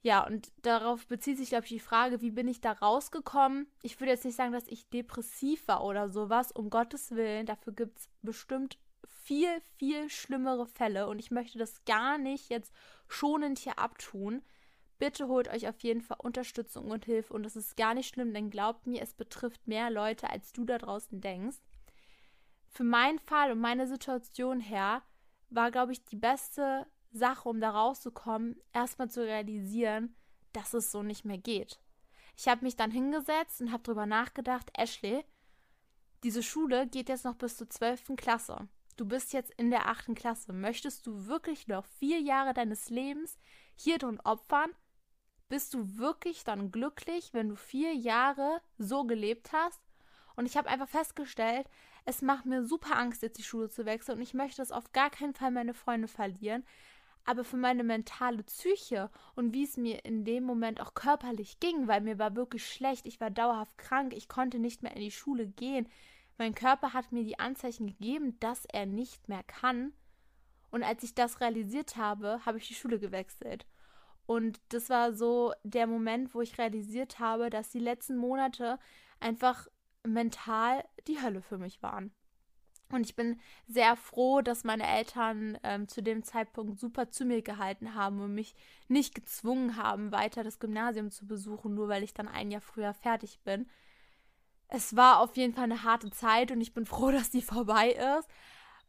Ja, 0.00 0.26
und 0.26 0.50
darauf 0.62 1.06
bezieht 1.08 1.36
sich, 1.36 1.50
glaube 1.50 1.64
ich, 1.64 1.70
die 1.70 1.80
Frage, 1.80 2.22
wie 2.22 2.30
bin 2.30 2.48
ich 2.48 2.62
da 2.62 2.72
rausgekommen? 2.72 3.66
Ich 3.82 4.00
würde 4.00 4.12
jetzt 4.12 4.24
nicht 4.24 4.36
sagen, 4.36 4.52
dass 4.52 4.66
ich 4.68 4.88
depressiv 4.88 5.68
war 5.68 5.84
oder 5.84 6.08
sowas, 6.08 6.52
um 6.52 6.70
Gottes 6.70 7.10
Willen. 7.10 7.44
Dafür 7.44 7.74
gibt 7.74 7.98
es 7.98 8.08
bestimmt 8.22 8.78
viel, 9.28 9.60
viel 9.76 10.08
schlimmere 10.08 10.64
Fälle 10.64 11.06
und 11.06 11.18
ich 11.18 11.30
möchte 11.30 11.58
das 11.58 11.84
gar 11.84 12.16
nicht 12.16 12.48
jetzt 12.48 12.72
schonend 13.08 13.58
hier 13.58 13.78
abtun. 13.78 14.42
Bitte 14.98 15.28
holt 15.28 15.48
euch 15.48 15.68
auf 15.68 15.78
jeden 15.80 16.00
Fall 16.00 16.16
Unterstützung 16.18 16.90
und 16.90 17.04
Hilfe 17.04 17.34
und 17.34 17.42
das 17.42 17.54
ist 17.54 17.76
gar 17.76 17.92
nicht 17.92 18.08
schlimm, 18.08 18.32
denn 18.32 18.48
glaubt 18.48 18.86
mir, 18.86 19.02
es 19.02 19.12
betrifft 19.12 19.68
mehr 19.68 19.90
Leute, 19.90 20.30
als 20.30 20.54
du 20.54 20.64
da 20.64 20.78
draußen 20.78 21.20
denkst. 21.20 21.58
Für 22.68 22.84
meinen 22.84 23.18
Fall 23.18 23.52
und 23.52 23.60
meine 23.60 23.86
Situation 23.86 24.60
her 24.60 25.02
war, 25.50 25.70
glaube 25.70 25.92
ich, 25.92 26.06
die 26.06 26.16
beste 26.16 26.86
Sache, 27.10 27.50
um 27.50 27.60
da 27.60 27.68
rauszukommen, 27.68 28.58
erstmal 28.72 29.10
zu 29.10 29.22
realisieren, 29.22 30.16
dass 30.54 30.72
es 30.72 30.90
so 30.90 31.02
nicht 31.02 31.26
mehr 31.26 31.38
geht. 31.38 31.78
Ich 32.34 32.48
habe 32.48 32.64
mich 32.64 32.76
dann 32.76 32.90
hingesetzt 32.90 33.60
und 33.60 33.72
habe 33.72 33.82
darüber 33.82 34.06
nachgedacht, 34.06 34.70
Ashley, 34.72 35.22
diese 36.22 36.42
Schule 36.42 36.86
geht 36.86 37.10
jetzt 37.10 37.26
noch 37.26 37.36
bis 37.36 37.58
zur 37.58 37.68
12. 37.68 38.16
Klasse. 38.16 38.68
Du 38.98 39.04
bist 39.06 39.32
jetzt 39.32 39.52
in 39.56 39.70
der 39.70 39.86
8. 39.86 40.16
Klasse. 40.16 40.52
Möchtest 40.52 41.06
du 41.06 41.28
wirklich 41.28 41.68
noch 41.68 41.86
vier 42.00 42.20
Jahre 42.20 42.52
deines 42.52 42.90
Lebens 42.90 43.38
hier 43.76 43.96
drin 43.96 44.20
opfern? 44.24 44.72
Bist 45.48 45.72
du 45.72 45.98
wirklich 45.98 46.42
dann 46.42 46.72
glücklich, 46.72 47.32
wenn 47.32 47.48
du 47.48 47.54
vier 47.54 47.94
Jahre 47.94 48.60
so 48.76 49.04
gelebt 49.04 49.52
hast? 49.52 49.80
Und 50.34 50.46
ich 50.46 50.56
habe 50.56 50.68
einfach 50.68 50.88
festgestellt, 50.88 51.68
es 52.06 52.22
macht 52.22 52.44
mir 52.44 52.64
super 52.64 52.98
Angst, 52.98 53.22
jetzt 53.22 53.38
die 53.38 53.44
Schule 53.44 53.70
zu 53.70 53.86
wechseln 53.86 54.18
und 54.18 54.22
ich 54.22 54.34
möchte 54.34 54.56
das 54.56 54.72
auf 54.72 54.90
gar 54.92 55.10
keinen 55.10 55.32
Fall 55.32 55.52
meine 55.52 55.74
Freunde 55.74 56.08
verlieren 56.08 56.64
aber 57.28 57.44
für 57.44 57.58
meine 57.58 57.84
mentale 57.84 58.42
Psyche 58.42 59.10
und 59.34 59.52
wie 59.52 59.62
es 59.62 59.76
mir 59.76 60.02
in 60.06 60.24
dem 60.24 60.44
Moment 60.44 60.80
auch 60.80 60.94
körperlich 60.94 61.60
ging, 61.60 61.86
weil 61.86 62.00
mir 62.00 62.18
war 62.18 62.34
wirklich 62.36 62.66
schlecht, 62.66 63.04
ich 63.04 63.20
war 63.20 63.30
dauerhaft 63.30 63.76
krank, 63.76 64.14
ich 64.16 64.28
konnte 64.28 64.58
nicht 64.58 64.82
mehr 64.82 64.96
in 64.96 65.02
die 65.02 65.10
Schule 65.10 65.46
gehen. 65.46 65.86
Mein 66.38 66.54
Körper 66.54 66.92
hat 66.92 67.10
mir 67.10 67.24
die 67.24 67.38
Anzeichen 67.38 67.88
gegeben, 67.88 68.38
dass 68.38 68.64
er 68.66 68.86
nicht 68.86 69.28
mehr 69.28 69.42
kann. 69.42 69.92
Und 70.70 70.84
als 70.84 71.02
ich 71.02 71.14
das 71.14 71.40
realisiert 71.40 71.96
habe, 71.96 72.40
habe 72.46 72.58
ich 72.58 72.68
die 72.68 72.74
Schule 72.74 73.00
gewechselt. 73.00 73.66
Und 74.26 74.60
das 74.68 74.88
war 74.88 75.12
so 75.14 75.52
der 75.64 75.86
Moment, 75.86 76.34
wo 76.34 76.40
ich 76.40 76.58
realisiert 76.58 77.18
habe, 77.18 77.50
dass 77.50 77.70
die 77.70 77.78
letzten 77.78 78.16
Monate 78.16 78.78
einfach 79.20 79.66
mental 80.06 80.84
die 81.08 81.20
Hölle 81.20 81.42
für 81.42 81.58
mich 81.58 81.82
waren. 81.82 82.12
Und 82.90 83.04
ich 83.04 83.16
bin 83.16 83.38
sehr 83.66 83.96
froh, 83.96 84.40
dass 84.40 84.64
meine 84.64 84.86
Eltern 84.86 85.58
ähm, 85.62 85.88
zu 85.88 86.02
dem 86.02 86.22
Zeitpunkt 86.22 86.78
super 86.78 87.10
zu 87.10 87.24
mir 87.24 87.42
gehalten 87.42 87.94
haben 87.94 88.20
und 88.20 88.34
mich 88.34 88.54
nicht 88.86 89.14
gezwungen 89.14 89.76
haben, 89.76 90.12
weiter 90.12 90.42
das 90.44 90.58
Gymnasium 90.58 91.10
zu 91.10 91.26
besuchen, 91.26 91.74
nur 91.74 91.88
weil 91.88 92.02
ich 92.02 92.14
dann 92.14 92.28
ein 92.28 92.50
Jahr 92.50 92.62
früher 92.62 92.94
fertig 92.94 93.40
bin. 93.44 93.68
Es 94.68 94.96
war 94.96 95.20
auf 95.20 95.36
jeden 95.36 95.54
Fall 95.54 95.64
eine 95.64 95.82
harte 95.82 96.10
Zeit 96.10 96.50
und 96.50 96.60
ich 96.60 96.74
bin 96.74 96.86
froh, 96.86 97.10
dass 97.12 97.30
die 97.30 97.42
vorbei 97.42 97.90
ist. 98.18 98.28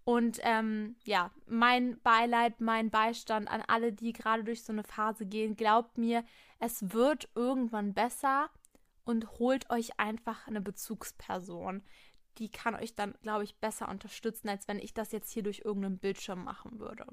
Und 0.06 0.40
ähm, 0.42 0.96
ja, 1.04 1.32
mein 1.46 2.00
Beileid, 2.02 2.62
mein 2.62 2.90
Beistand 2.90 3.48
an 3.48 3.62
alle, 3.68 3.94
die 3.94 4.14
gerade 4.14 4.44
durch 4.44 4.64
so 4.64 4.74
eine 4.74 4.84
Phase 4.84 5.26
gehen, 5.26 5.56
glaubt 5.56 5.98
mir, 5.98 6.24
es 6.58 6.94
wird 6.94 7.30
irgendwann 7.36 7.94
besser 7.94 8.50
und 9.04 9.40
holt 9.40 9.70
euch 9.70 10.00
einfach 10.00 10.48
eine 10.48 10.62
Bezugsperson 10.62 11.84
die 12.40 12.50
kann 12.50 12.76
euch 12.76 12.96
dann, 12.96 13.14
glaube 13.22 13.44
ich, 13.44 13.58
besser 13.58 13.90
unterstützen, 13.90 14.50
als 14.50 14.68
wenn 14.68 14.80
ich 14.80 14.94
das 14.94 15.12
jetzt 15.12 15.32
hier 15.32 15.44
durch 15.44 15.60
irgendeinen 15.66 16.00
Bildschirm 16.00 16.44
machen 16.44 16.80
würde. 16.80 17.06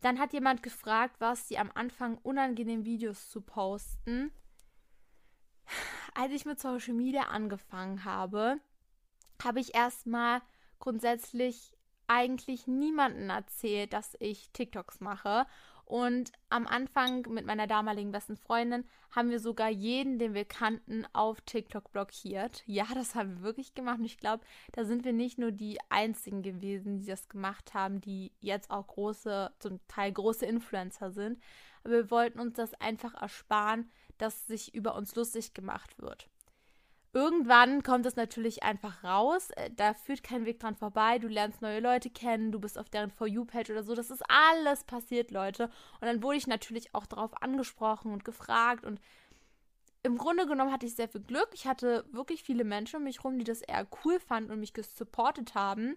Dann 0.00 0.18
hat 0.18 0.32
jemand 0.32 0.62
gefragt, 0.62 1.16
was 1.20 1.48
sie 1.48 1.56
am 1.56 1.70
Anfang 1.74 2.18
unangenehm 2.18 2.84
Videos 2.84 3.30
zu 3.30 3.40
posten. 3.40 4.32
Als 6.14 6.32
ich 6.32 6.44
mit 6.44 6.60
Social 6.60 6.94
Media 6.94 7.24
angefangen 7.24 8.04
habe, 8.04 8.58
habe 9.42 9.60
ich 9.60 9.74
erstmal 9.74 10.40
grundsätzlich 10.78 11.76
eigentlich 12.06 12.66
niemanden 12.66 13.30
erzählt, 13.30 13.92
dass 13.92 14.16
ich 14.20 14.50
TikToks 14.52 15.00
mache 15.00 15.46
und 15.86 16.32
am 16.48 16.66
Anfang 16.66 17.26
mit 17.30 17.44
meiner 17.44 17.66
damaligen 17.66 18.10
besten 18.10 18.36
Freundin 18.36 18.84
haben 19.10 19.30
wir 19.30 19.38
sogar 19.38 19.68
jeden, 19.68 20.18
den 20.18 20.32
wir 20.32 20.46
kannten, 20.46 21.06
auf 21.12 21.40
TikTok 21.42 21.92
blockiert. 21.92 22.62
Ja, 22.66 22.86
das 22.94 23.14
haben 23.14 23.36
wir 23.36 23.42
wirklich 23.42 23.74
gemacht. 23.74 23.98
Und 23.98 24.06
ich 24.06 24.18
glaube, 24.18 24.44
da 24.72 24.84
sind 24.84 25.04
wir 25.04 25.12
nicht 25.12 25.38
nur 25.38 25.52
die 25.52 25.78
einzigen 25.90 26.42
gewesen, 26.42 26.98
die 26.98 27.06
das 27.06 27.28
gemacht 27.28 27.74
haben, 27.74 28.00
die 28.00 28.32
jetzt 28.40 28.70
auch 28.70 28.86
große, 28.86 29.52
zum 29.58 29.86
Teil 29.86 30.12
große 30.12 30.46
Influencer 30.46 31.10
sind. 31.10 31.38
Aber 31.84 31.92
wir 31.92 32.10
wollten 32.10 32.40
uns 32.40 32.54
das 32.54 32.72
einfach 32.74 33.14
ersparen, 33.14 33.90
dass 34.18 34.46
sich 34.46 34.74
über 34.74 34.94
uns 34.94 35.14
lustig 35.14 35.54
gemacht 35.54 35.98
wird. 35.98 36.28
Irgendwann 37.14 37.84
kommt 37.84 38.06
es 38.06 38.16
natürlich 38.16 38.64
einfach 38.64 39.04
raus. 39.04 39.50
Äh, 39.50 39.70
da 39.76 39.94
führt 39.94 40.24
kein 40.24 40.46
Weg 40.46 40.58
dran 40.58 40.74
vorbei. 40.74 41.20
Du 41.20 41.28
lernst 41.28 41.62
neue 41.62 41.78
Leute 41.78 42.10
kennen, 42.10 42.50
du 42.50 42.58
bist 42.58 42.76
auf 42.76 42.90
deren 42.90 43.12
For 43.12 43.28
You-Page 43.28 43.70
oder 43.70 43.84
so. 43.84 43.94
Das 43.94 44.10
ist 44.10 44.22
alles 44.28 44.82
passiert, 44.82 45.30
Leute. 45.30 45.70
Und 46.00 46.08
dann 46.08 46.24
wurde 46.24 46.38
ich 46.38 46.48
natürlich 46.48 46.92
auch 46.92 47.06
darauf 47.06 47.40
angesprochen 47.40 48.12
und 48.12 48.24
gefragt. 48.24 48.84
Und 48.84 49.00
im 50.02 50.18
Grunde 50.18 50.46
genommen 50.46 50.72
hatte 50.72 50.86
ich 50.86 50.96
sehr 50.96 51.08
viel 51.08 51.20
Glück. 51.20 51.48
Ich 51.52 51.68
hatte 51.68 52.04
wirklich 52.10 52.42
viele 52.42 52.64
Menschen 52.64 52.96
um 52.96 53.04
mich 53.04 53.18
herum, 53.18 53.38
die 53.38 53.44
das 53.44 53.62
eher 53.62 53.86
cool 54.04 54.18
fanden 54.18 54.50
und 54.50 54.58
mich 54.58 54.74
gesupportet 54.74 55.54
haben 55.54 55.96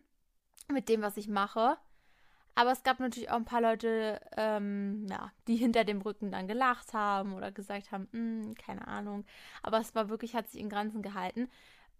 mit 0.71 0.87
dem, 0.87 1.01
was 1.01 1.17
ich 1.17 1.27
mache. 1.27 1.77
Aber 2.57 2.71
es 2.71 2.81
gab 2.81 2.99
natürlich 2.99 3.29
auch 3.29 3.35
ein 3.35 3.45
paar 3.45 3.61
Leute, 3.61 4.19
ähm, 4.35 5.05
ja, 5.07 5.31
die 5.47 5.57
hinter 5.57 5.83
dem 5.83 6.01
Rücken 6.01 6.31
dann 6.31 6.47
gelacht 6.47 6.91
haben 6.91 7.35
oder 7.35 7.51
gesagt 7.51 7.91
haben, 7.91 8.07
hm, 8.11 8.55
keine 8.55 8.87
Ahnung. 8.87 9.25
Aber 9.61 9.79
es 9.79 9.93
war 9.93 10.09
wirklich, 10.09 10.33
hat 10.33 10.49
sich 10.49 10.59
in 10.59 10.69
Grenzen 10.69 11.03
gehalten. 11.03 11.51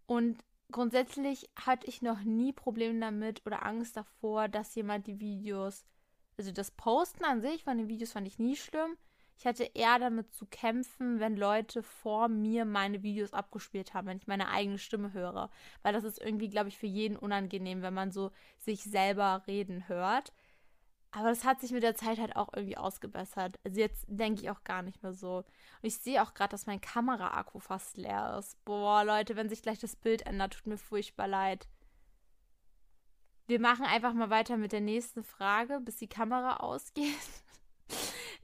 Und 0.08 0.44
grundsätzlich 0.72 1.48
hatte 1.56 1.86
ich 1.86 2.02
noch 2.02 2.22
nie 2.22 2.54
Probleme 2.54 3.00
damit 3.00 3.46
oder 3.46 3.68
Angst 3.68 3.98
davor, 3.98 4.48
dass 4.48 4.74
jemand 4.74 5.06
die 5.06 5.20
Videos, 5.20 5.86
also 6.40 6.52
das 6.52 6.72
Posten 6.72 7.24
an 7.24 7.42
sich 7.42 7.64
von 7.64 7.78
den 7.78 7.88
Videos 7.88 8.14
fand 8.14 8.26
ich 8.26 8.40
nie 8.40 8.56
schlimm. 8.56 8.98
Ich 9.38 9.46
hatte 9.46 9.70
eher 9.76 10.00
damit 10.00 10.34
zu 10.34 10.48
kämpfen, 10.48 11.20
wenn 11.20 11.38
Leute 11.38 11.84
vor 11.84 12.30
mir 12.30 12.66
meine 12.66 13.04
Videos 13.04 13.34
abgespielt 13.34 13.94
haben, 13.94 14.08
wenn 14.08 14.18
ich 14.18 14.26
meine 14.26 14.50
eigene 14.50 14.80
Stimme 14.80 15.14
höre. 15.14 15.52
Weil 15.84 15.94
das 15.94 16.04
ist 16.04 16.20
irgendwie, 16.20 16.50
glaube 16.50 16.70
ich, 16.70 16.80
für 16.80 16.88
jeden 16.88 17.16
unangenehm, 17.16 17.84
wenn 17.84 17.94
man 17.94 18.12
so 18.12 18.32
sich 18.58 18.82
selber 18.84 19.44
reden 19.46 19.88
hört. 19.88 20.34
Aber 21.18 21.30
das 21.30 21.46
hat 21.46 21.60
sich 21.60 21.72
mit 21.72 21.82
der 21.82 21.96
Zeit 21.96 22.20
halt 22.20 22.36
auch 22.36 22.50
irgendwie 22.54 22.78
ausgebessert. 22.78 23.60
Also 23.64 23.80
jetzt 23.80 24.06
denke 24.08 24.40
ich 24.40 24.52
auch 24.52 24.64
gar 24.64 24.84
nicht 24.84 25.02
mehr 25.02 25.14
so. 25.14 25.38
Und 25.38 25.46
ich 25.82 25.98
sehe 25.98 26.22
auch 26.22 26.36
gerade, 26.36 26.52
dass 26.52 26.68
mein 26.68 26.80
Kameraakku 26.80 27.58
fast 27.58 27.98
leer 27.98 28.36
ist. 28.38 28.64
Boah, 28.66 29.04
Leute, 29.04 29.36
wenn 29.36 29.50
sich 29.50 29.64
gleich 29.64 29.80
das 29.80 29.96
Bild 29.96 30.28
ändert, 30.28 30.54
tut 30.54 30.68
mir 30.68 30.78
furchtbar 30.78 31.28
leid. 31.28 31.68
Wir 33.48 33.60
machen 33.60 33.84
einfach 33.84 34.14
mal 34.14 34.30
weiter 34.30 34.58
mit 34.58 34.72
der 34.72 34.82
nächsten 34.82 35.24
Frage, 35.24 35.80
bis 35.80 35.96
die 35.96 36.08
Kamera 36.08 36.58
ausgeht. 36.60 37.16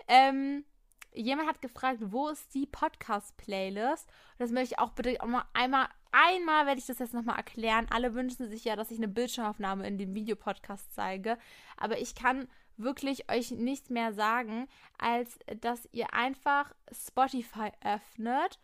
ähm, 0.08 0.65
jemand 1.13 1.50
hat 1.50 1.62
gefragt, 1.62 2.00
wo 2.01 2.30
ist 2.30 2.56
die 2.56 2.65
Podcast-Playlist? 2.65 4.10
Das 4.39 4.50
möchte 4.50 4.74
ich 4.74 4.80
auch 4.80 4.94
bitte 4.94 5.22
auch 5.22 5.27
mal 5.27 5.46
einmal, 5.53 5.89
einmal 6.12 6.65
werde 6.65 6.80
ich 6.80 6.88
das 6.88 6.98
jetzt 6.98 7.13
nochmal 7.13 7.38
erklären. 7.38 7.86
Alle 7.92 8.15
wünschen 8.15 8.50
sich 8.50 8.63
ja, 8.63 8.75
dass 8.75 8.89
ich 8.89 8.98
eine 8.98 9.10
Bildschirmaufnahme 9.10 9.88
in 9.88 10.00
dem 10.00 10.15
Videopodcast 10.15 10.92
zeige. 10.96 11.38
Aber 11.77 12.00
ich 12.00 12.15
kann 12.15 12.48
wirklich 12.77 13.32
euch 13.32 13.51
nichts 13.51 13.89
mehr 13.89 14.13
sagen, 14.13 14.68
als 14.98 15.38
dass 15.62 15.88
ihr 15.92 16.13
einfach 16.13 16.74
Spotify 16.92 17.72
öffnet, 17.84 18.60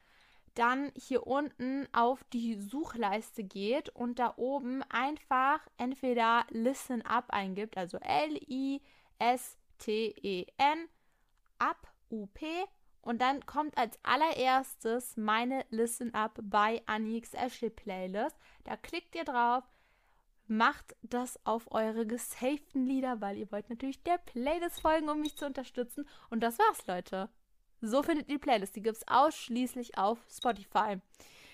dann 0.56 0.92
hier 0.96 1.26
unten 1.28 1.88
auf 1.94 2.24
die 2.26 2.60
Suchleiste 2.60 3.44
geht 3.44 3.90
und 3.90 4.20
da 4.20 4.34
oben 4.38 4.84
einfach 4.90 5.60
entweder 5.78 6.46
Listen 6.50 7.02
Up 7.04 7.26
eingibt, 7.30 7.78
also 7.78 7.98
L-I-S-T-E-N, 8.00 8.80
Up, 11.60 11.88
U-P 12.10 12.46
und 13.02 13.22
dann 13.22 13.46
kommt 13.46 13.78
als 13.78 13.98
allererstes 14.04 15.16
meine 15.18 15.66
Listen 15.70 16.14
Up 16.14 16.40
bei 16.42 16.82
Anix 16.86 17.34
Ashley 17.34 17.70
Playlist. 17.70 18.36
Da 18.66 18.76
klickt 18.76 19.16
ihr 19.16 19.24
drauf, 19.24 19.64
macht 20.50 20.96
das 21.04 21.40
auf 21.46 21.72
eure 21.72 22.08
gesavten 22.08 22.86
Lieder, 22.86 23.22
weil 23.22 23.38
ihr 23.38 23.52
wollt 23.52 23.70
natürlich 23.70 24.02
der 24.04 24.18
Playlist 24.18 24.82
folgen, 24.82 25.10
um 25.10 25.22
mich 25.22 25.38
zu 25.38 25.46
unterstützen. 25.46 26.08
Und 26.30 26.42
das 26.42 26.58
war's, 26.58 26.86
Leute. 26.88 27.30
So 27.82 28.04
findet 28.04 28.28
ihr 28.28 28.36
die 28.36 28.42
Playlist. 28.42 28.76
Die 28.76 28.82
gibt's 28.82 29.08
ausschließlich 29.08 29.98
auf 29.98 30.20
Spotify. 30.30 30.98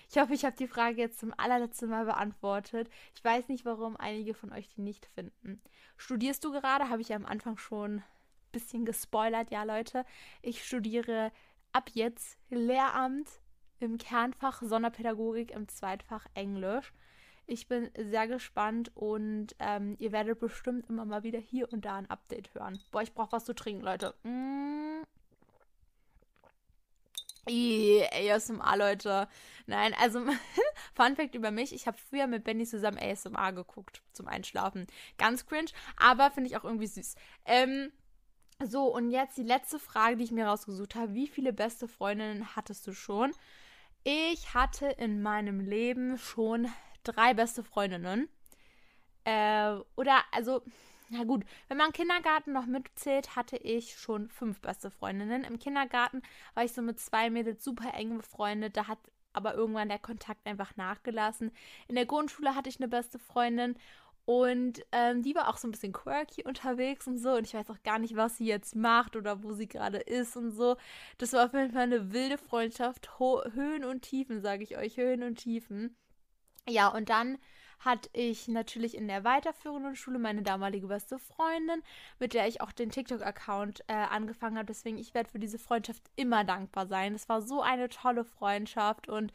Ich 0.08 0.18
hoffe, 0.18 0.34
ich 0.34 0.44
habe 0.44 0.56
die 0.56 0.66
Frage 0.66 1.00
jetzt 1.00 1.18
zum 1.18 1.34
allerletzten 1.36 1.90
Mal 1.90 2.04
beantwortet. 2.04 2.88
Ich 3.14 3.22
weiß 3.22 3.48
nicht, 3.48 3.64
warum 3.64 3.96
einige 3.96 4.34
von 4.34 4.52
euch 4.52 4.68
die 4.70 4.80
nicht 4.80 5.06
finden. 5.06 5.60
Studierst 5.96 6.44
du 6.44 6.52
gerade? 6.52 6.88
Habe 6.88 7.02
ich 7.02 7.10
ja 7.10 7.16
am 7.16 7.26
Anfang 7.26 7.58
schon 7.58 7.98
ein 7.98 8.04
bisschen 8.52 8.86
gespoilert. 8.86 9.50
Ja, 9.50 9.64
Leute, 9.64 10.06
ich 10.42 10.64
studiere 10.64 11.32
ab 11.72 11.90
jetzt 11.92 12.38
Lehramt 12.48 13.28
im 13.78 13.98
Kernfach 13.98 14.62
Sonderpädagogik 14.62 15.50
im 15.50 15.68
Zweitfach 15.68 16.26
Englisch. 16.34 16.92
Ich 17.48 17.68
bin 17.68 17.90
sehr 17.96 18.26
gespannt 18.26 18.90
und 18.96 19.54
ähm, 19.60 19.96
ihr 20.00 20.10
werdet 20.10 20.40
bestimmt 20.40 20.88
immer 20.88 21.04
mal 21.04 21.22
wieder 21.22 21.38
hier 21.38 21.72
und 21.72 21.84
da 21.84 21.96
ein 21.96 22.10
Update 22.10 22.52
hören. 22.54 22.80
Boah, 22.90 23.02
ich 23.02 23.14
brauche 23.14 23.32
was 23.32 23.44
zu 23.44 23.54
trinken, 23.54 23.82
Leute. 23.82 24.14
Mm. 24.24 25.04
ASMR, 27.48 28.76
Leute. 28.76 29.28
Nein, 29.66 29.94
also 30.00 30.20
Fun 30.94 31.14
Fact 31.14 31.36
über 31.36 31.52
mich, 31.52 31.72
ich 31.72 31.86
habe 31.86 31.96
früher 31.96 32.26
mit 32.26 32.42
Benny 32.42 32.66
zusammen 32.66 32.98
ASMR 32.98 33.52
geguckt 33.52 34.02
zum 34.12 34.26
Einschlafen. 34.26 34.88
Ganz 35.16 35.46
cringe, 35.46 35.70
aber 35.96 36.32
finde 36.32 36.50
ich 36.50 36.56
auch 36.56 36.64
irgendwie 36.64 36.88
süß. 36.88 37.14
Ähm, 37.44 37.92
so, 38.64 38.92
und 38.92 39.10
jetzt 39.10 39.36
die 39.36 39.44
letzte 39.44 39.78
Frage, 39.78 40.16
die 40.16 40.24
ich 40.24 40.32
mir 40.32 40.46
rausgesucht 40.46 40.96
habe. 40.96 41.14
Wie 41.14 41.28
viele 41.28 41.52
beste 41.52 41.86
Freundinnen 41.86 42.56
hattest 42.56 42.86
du 42.86 42.92
schon? 42.92 43.32
Ich 44.02 44.54
hatte 44.54 44.86
in 44.86 45.22
meinem 45.22 45.60
Leben 45.60 46.16
schon 46.18 46.68
drei 47.06 47.34
beste 47.34 47.62
Freundinnen. 47.62 48.28
Äh, 49.24 49.76
oder, 49.96 50.22
also, 50.32 50.62
na 51.08 51.24
gut, 51.24 51.44
wenn 51.68 51.76
man 51.76 51.92
Kindergarten 51.92 52.52
noch 52.52 52.66
mitzählt, 52.66 53.36
hatte 53.36 53.56
ich 53.56 53.96
schon 53.96 54.28
fünf 54.28 54.60
beste 54.60 54.90
Freundinnen. 54.90 55.44
Im 55.44 55.58
Kindergarten 55.58 56.22
war 56.54 56.64
ich 56.64 56.72
so 56.72 56.82
mit 56.82 56.98
zwei 57.00 57.30
Mädels 57.30 57.62
super 57.62 57.94
eng 57.94 58.16
befreundet. 58.16 58.76
Da 58.76 58.88
hat 58.88 58.98
aber 59.32 59.54
irgendwann 59.54 59.88
der 59.88 59.98
Kontakt 59.98 60.46
einfach 60.46 60.76
nachgelassen. 60.76 61.52
In 61.88 61.94
der 61.94 62.06
Grundschule 62.06 62.54
hatte 62.54 62.68
ich 62.68 62.80
eine 62.80 62.88
beste 62.88 63.18
Freundin 63.18 63.76
und 64.26 64.84
ähm, 64.90 65.22
die 65.22 65.36
war 65.36 65.48
auch 65.48 65.56
so 65.56 65.68
ein 65.68 65.70
bisschen 65.70 65.92
quirky 65.92 66.42
unterwegs 66.42 67.06
und 67.06 67.18
so. 67.18 67.34
Und 67.34 67.46
ich 67.46 67.54
weiß 67.54 67.70
auch 67.70 67.82
gar 67.84 68.00
nicht, 68.00 68.16
was 68.16 68.38
sie 68.38 68.46
jetzt 68.46 68.74
macht 68.74 69.14
oder 69.14 69.44
wo 69.44 69.52
sie 69.52 69.68
gerade 69.68 69.98
ist 69.98 70.36
und 70.36 70.50
so. 70.50 70.76
Das 71.18 71.32
war 71.32 71.46
auf 71.46 71.54
jeden 71.54 71.72
Fall 71.72 71.82
eine 71.82 72.12
wilde 72.12 72.36
Freundschaft. 72.36 73.20
Ho 73.20 73.42
Höhen 73.52 73.84
und 73.84 74.02
Tiefen, 74.02 74.40
sage 74.40 74.64
ich 74.64 74.76
euch. 74.76 74.96
Höhen 74.96 75.22
und 75.22 75.36
Tiefen. 75.36 75.96
Ja, 76.68 76.88
und 76.88 77.08
dann 77.08 77.38
hatte 77.80 78.08
ich 78.12 78.48
natürlich 78.48 78.96
in 78.96 79.06
der 79.06 79.24
weiterführenden 79.24 79.96
Schule 79.96 80.18
meine 80.18 80.42
damalige 80.42 80.86
beste 80.86 81.18
Freundin, 81.18 81.82
mit 82.18 82.34
der 82.34 82.48
ich 82.48 82.60
auch 82.60 82.72
den 82.72 82.90
TikTok-Account 82.90 83.84
äh, 83.86 83.92
angefangen 83.92 84.56
habe. 84.56 84.66
Deswegen, 84.66 84.98
ich 84.98 85.14
werde 85.14 85.30
für 85.30 85.38
diese 85.38 85.58
Freundschaft 85.58 86.02
immer 86.16 86.44
dankbar 86.44 86.86
sein. 86.86 87.14
Es 87.14 87.28
war 87.28 87.42
so 87.42 87.62
eine 87.62 87.88
tolle 87.88 88.24
Freundschaft 88.24 89.08
und 89.08 89.32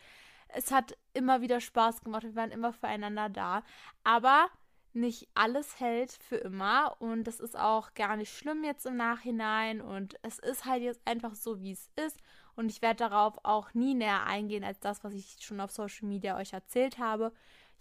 es 0.50 0.72
hat 0.72 0.98
immer 1.14 1.42
wieder 1.42 1.62
Spaß 1.62 2.02
gemacht. 2.02 2.24
Wir 2.24 2.36
waren 2.36 2.52
immer 2.52 2.74
füreinander 2.74 3.30
da. 3.30 3.64
Aber 4.04 4.50
nicht 4.94 5.30
alles 5.34 5.80
hält 5.80 6.12
für 6.12 6.36
immer 6.38 6.98
und 7.00 7.24
das 7.24 7.40
ist 7.40 7.58
auch 7.58 7.94
gar 7.94 8.18
nicht 8.18 8.36
schlimm 8.36 8.64
jetzt 8.66 8.86
im 8.86 8.98
Nachhinein 8.98 9.80
und 9.80 10.16
es 10.22 10.38
ist 10.40 10.66
halt 10.66 10.84
jetzt 10.84 11.02
einfach 11.06 11.34
so, 11.34 11.62
wie 11.62 11.72
es 11.72 11.90
ist 11.96 12.18
und 12.56 12.70
ich 12.70 12.82
werde 12.82 12.98
darauf 12.98 13.40
auch 13.44 13.74
nie 13.74 13.94
näher 13.94 14.26
eingehen 14.26 14.64
als 14.64 14.80
das, 14.80 15.04
was 15.04 15.14
ich 15.14 15.38
schon 15.42 15.60
auf 15.60 15.72
Social 15.72 16.08
Media 16.08 16.38
euch 16.38 16.54
erzählt 16.54 16.98
habe. 16.98 17.32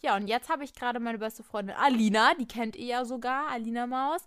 Ja, 0.02 0.16
und 0.16 0.28
jetzt 0.28 0.48
habe 0.48 0.64
ich 0.64 0.72
gerade 0.74 1.00
meine 1.00 1.18
beste 1.18 1.42
Freundin 1.42 1.76
Alina, 1.76 2.34
die 2.34 2.48
kennt 2.48 2.76
ihr 2.76 2.86
ja 2.86 3.04
sogar, 3.04 3.48
Alina 3.48 3.86
Maus. 3.86 4.26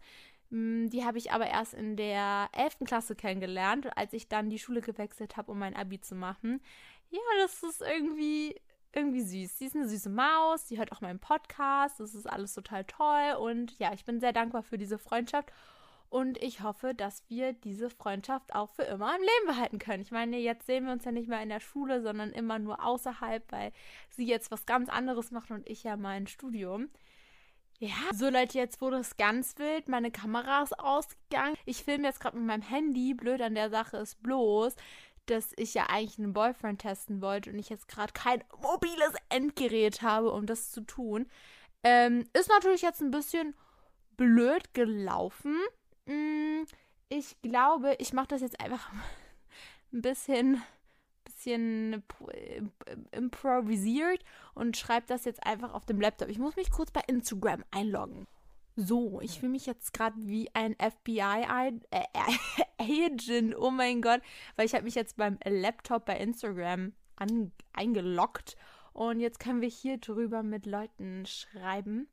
Mm, 0.49 0.89
die 0.89 1.03
habe 1.03 1.17
ich 1.17 1.31
aber 1.31 1.47
erst 1.47 1.73
in 1.73 1.97
der 1.97 2.49
11. 2.53 2.79
Klasse 2.85 3.15
kennengelernt, 3.15 3.97
als 3.97 4.13
ich 4.13 4.27
dann 4.27 4.49
die 4.49 4.59
Schule 4.59 4.81
gewechselt 4.81 5.35
habe, 5.35 5.51
um 5.51 5.59
mein 5.59 5.75
Abi 5.75 5.99
zu 5.99 6.15
machen. 6.15 6.61
Ja, 7.09 7.19
das 7.39 7.63
ist 7.63 7.81
irgendwie 7.81 8.55
irgendwie 8.93 9.21
süß. 9.21 9.57
Sie 9.57 9.65
ist 9.65 9.75
eine 9.75 9.87
süße 9.89 10.09
Maus, 10.09 10.67
sie 10.67 10.77
hört 10.77 10.91
auch 10.91 11.01
meinen 11.01 11.19
Podcast, 11.19 11.99
das 11.99 12.13
ist 12.13 12.27
alles 12.27 12.53
total 12.53 12.85
toll 12.85 13.35
und 13.39 13.77
ja, 13.79 13.91
ich 13.93 14.05
bin 14.05 14.19
sehr 14.19 14.33
dankbar 14.33 14.63
für 14.63 14.77
diese 14.77 14.99
Freundschaft 14.99 15.51
und 16.13 16.37
ich 16.43 16.61
hoffe, 16.61 16.93
dass 16.93 17.23
wir 17.27 17.53
diese 17.53 17.89
Freundschaft 17.89 18.53
auch 18.53 18.69
für 18.69 18.83
immer 18.83 19.15
im 19.15 19.21
Leben 19.21 19.47
behalten 19.47 19.79
können. 19.79 20.03
Ich 20.03 20.11
meine, 20.11 20.37
jetzt 20.37 20.67
sehen 20.67 20.85
wir 20.85 20.91
uns 20.91 21.05
ja 21.05 21.11
nicht 21.11 21.27
mehr 21.27 21.41
in 21.41 21.49
der 21.49 21.59
Schule, 21.59 22.03
sondern 22.03 22.31
immer 22.31 22.59
nur 22.59 22.85
außerhalb, 22.85 23.51
weil 23.51 23.71
sie 24.11 24.27
jetzt 24.27 24.51
was 24.51 24.67
ganz 24.67 24.89
anderes 24.89 25.31
macht 25.31 25.49
und 25.49 25.67
ich 25.67 25.81
ja 25.83 25.97
mein 25.97 26.27
Studium. 26.27 26.89
Ja, 27.79 27.95
so 28.13 28.29
Leute, 28.29 28.59
jetzt 28.59 28.79
wurde 28.79 28.97
es 28.97 29.17
ganz 29.17 29.57
wild. 29.57 29.87
Meine 29.87 30.11
Kamera 30.11 30.61
ist 30.61 30.79
ausgegangen. 30.79 31.55
Ich 31.65 31.83
filme 31.83 32.07
jetzt 32.07 32.19
gerade 32.19 32.37
mit 32.37 32.45
meinem 32.45 32.61
Handy. 32.61 33.15
Blöd 33.15 33.41
an 33.41 33.55
der 33.55 33.71
Sache 33.71 33.97
ist 33.97 34.21
bloß, 34.21 34.75
dass 35.25 35.51
ich 35.57 35.73
ja 35.73 35.87
eigentlich 35.89 36.19
einen 36.19 36.33
Boyfriend 36.33 36.79
testen 36.79 37.23
wollte 37.23 37.49
und 37.49 37.57
ich 37.57 37.69
jetzt 37.69 37.87
gerade 37.87 38.13
kein 38.13 38.43
mobiles 38.61 39.15
Endgerät 39.29 40.03
habe, 40.03 40.31
um 40.31 40.45
das 40.45 40.69
zu 40.69 40.81
tun. 40.81 41.25
Ähm, 41.83 42.23
ist 42.33 42.49
natürlich 42.49 42.83
jetzt 42.83 43.01
ein 43.01 43.09
bisschen 43.09 43.55
blöd 44.15 44.75
gelaufen. 44.75 45.57
Hm, 46.07 46.65
ich 47.09 47.41
glaube, 47.41 47.95
ich 47.99 48.13
mache 48.13 48.27
das 48.27 48.41
jetzt 48.41 48.59
einfach 48.59 48.91
ein 49.93 50.01
bisschen, 50.01 50.61
bisschen 51.23 52.03
improvisiert 53.11 54.23
und 54.53 54.77
schreibe 54.77 55.05
das 55.07 55.25
jetzt 55.25 55.45
einfach 55.45 55.73
auf 55.73 55.85
dem 55.85 56.01
Laptop. 56.01 56.29
Ich 56.29 56.39
muss 56.39 56.55
mich 56.55 56.71
kurz 56.71 56.91
bei 56.91 57.01
Instagram 57.07 57.63
einloggen. 57.71 58.27
So, 58.75 59.21
ich 59.21 59.39
fühle 59.39 59.51
mich 59.51 59.67
jetzt 59.67 59.93
gerade 59.93 60.15
wie 60.17 60.49
ein 60.55 60.75
FBI-Agent. 60.79 61.85
Äh, 61.91 63.55
oh 63.59 63.69
mein 63.69 64.01
Gott. 64.01 64.21
Weil 64.55 64.65
ich 64.65 64.73
habe 64.73 64.85
mich 64.85 64.95
jetzt 64.95 65.17
beim 65.17 65.37
Laptop 65.45 66.05
bei 66.05 66.17
Instagram 66.17 66.93
an, 67.15 67.51
eingeloggt. 67.73 68.55
Und 68.93 69.19
jetzt 69.19 69.39
können 69.39 69.61
wir 69.61 69.69
hier 69.69 69.99
drüber 69.99 70.41
mit 70.41 70.65
Leuten 70.65 71.25
schreiben. 71.27 72.07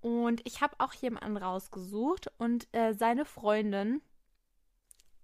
Und 0.00 0.40
ich 0.46 0.60
habe 0.60 0.76
auch 0.78 0.92
jemanden 0.94 1.36
rausgesucht. 1.36 2.30
Und 2.38 2.68
äh, 2.72 2.92
seine 2.94 3.24
Freundin. 3.24 4.00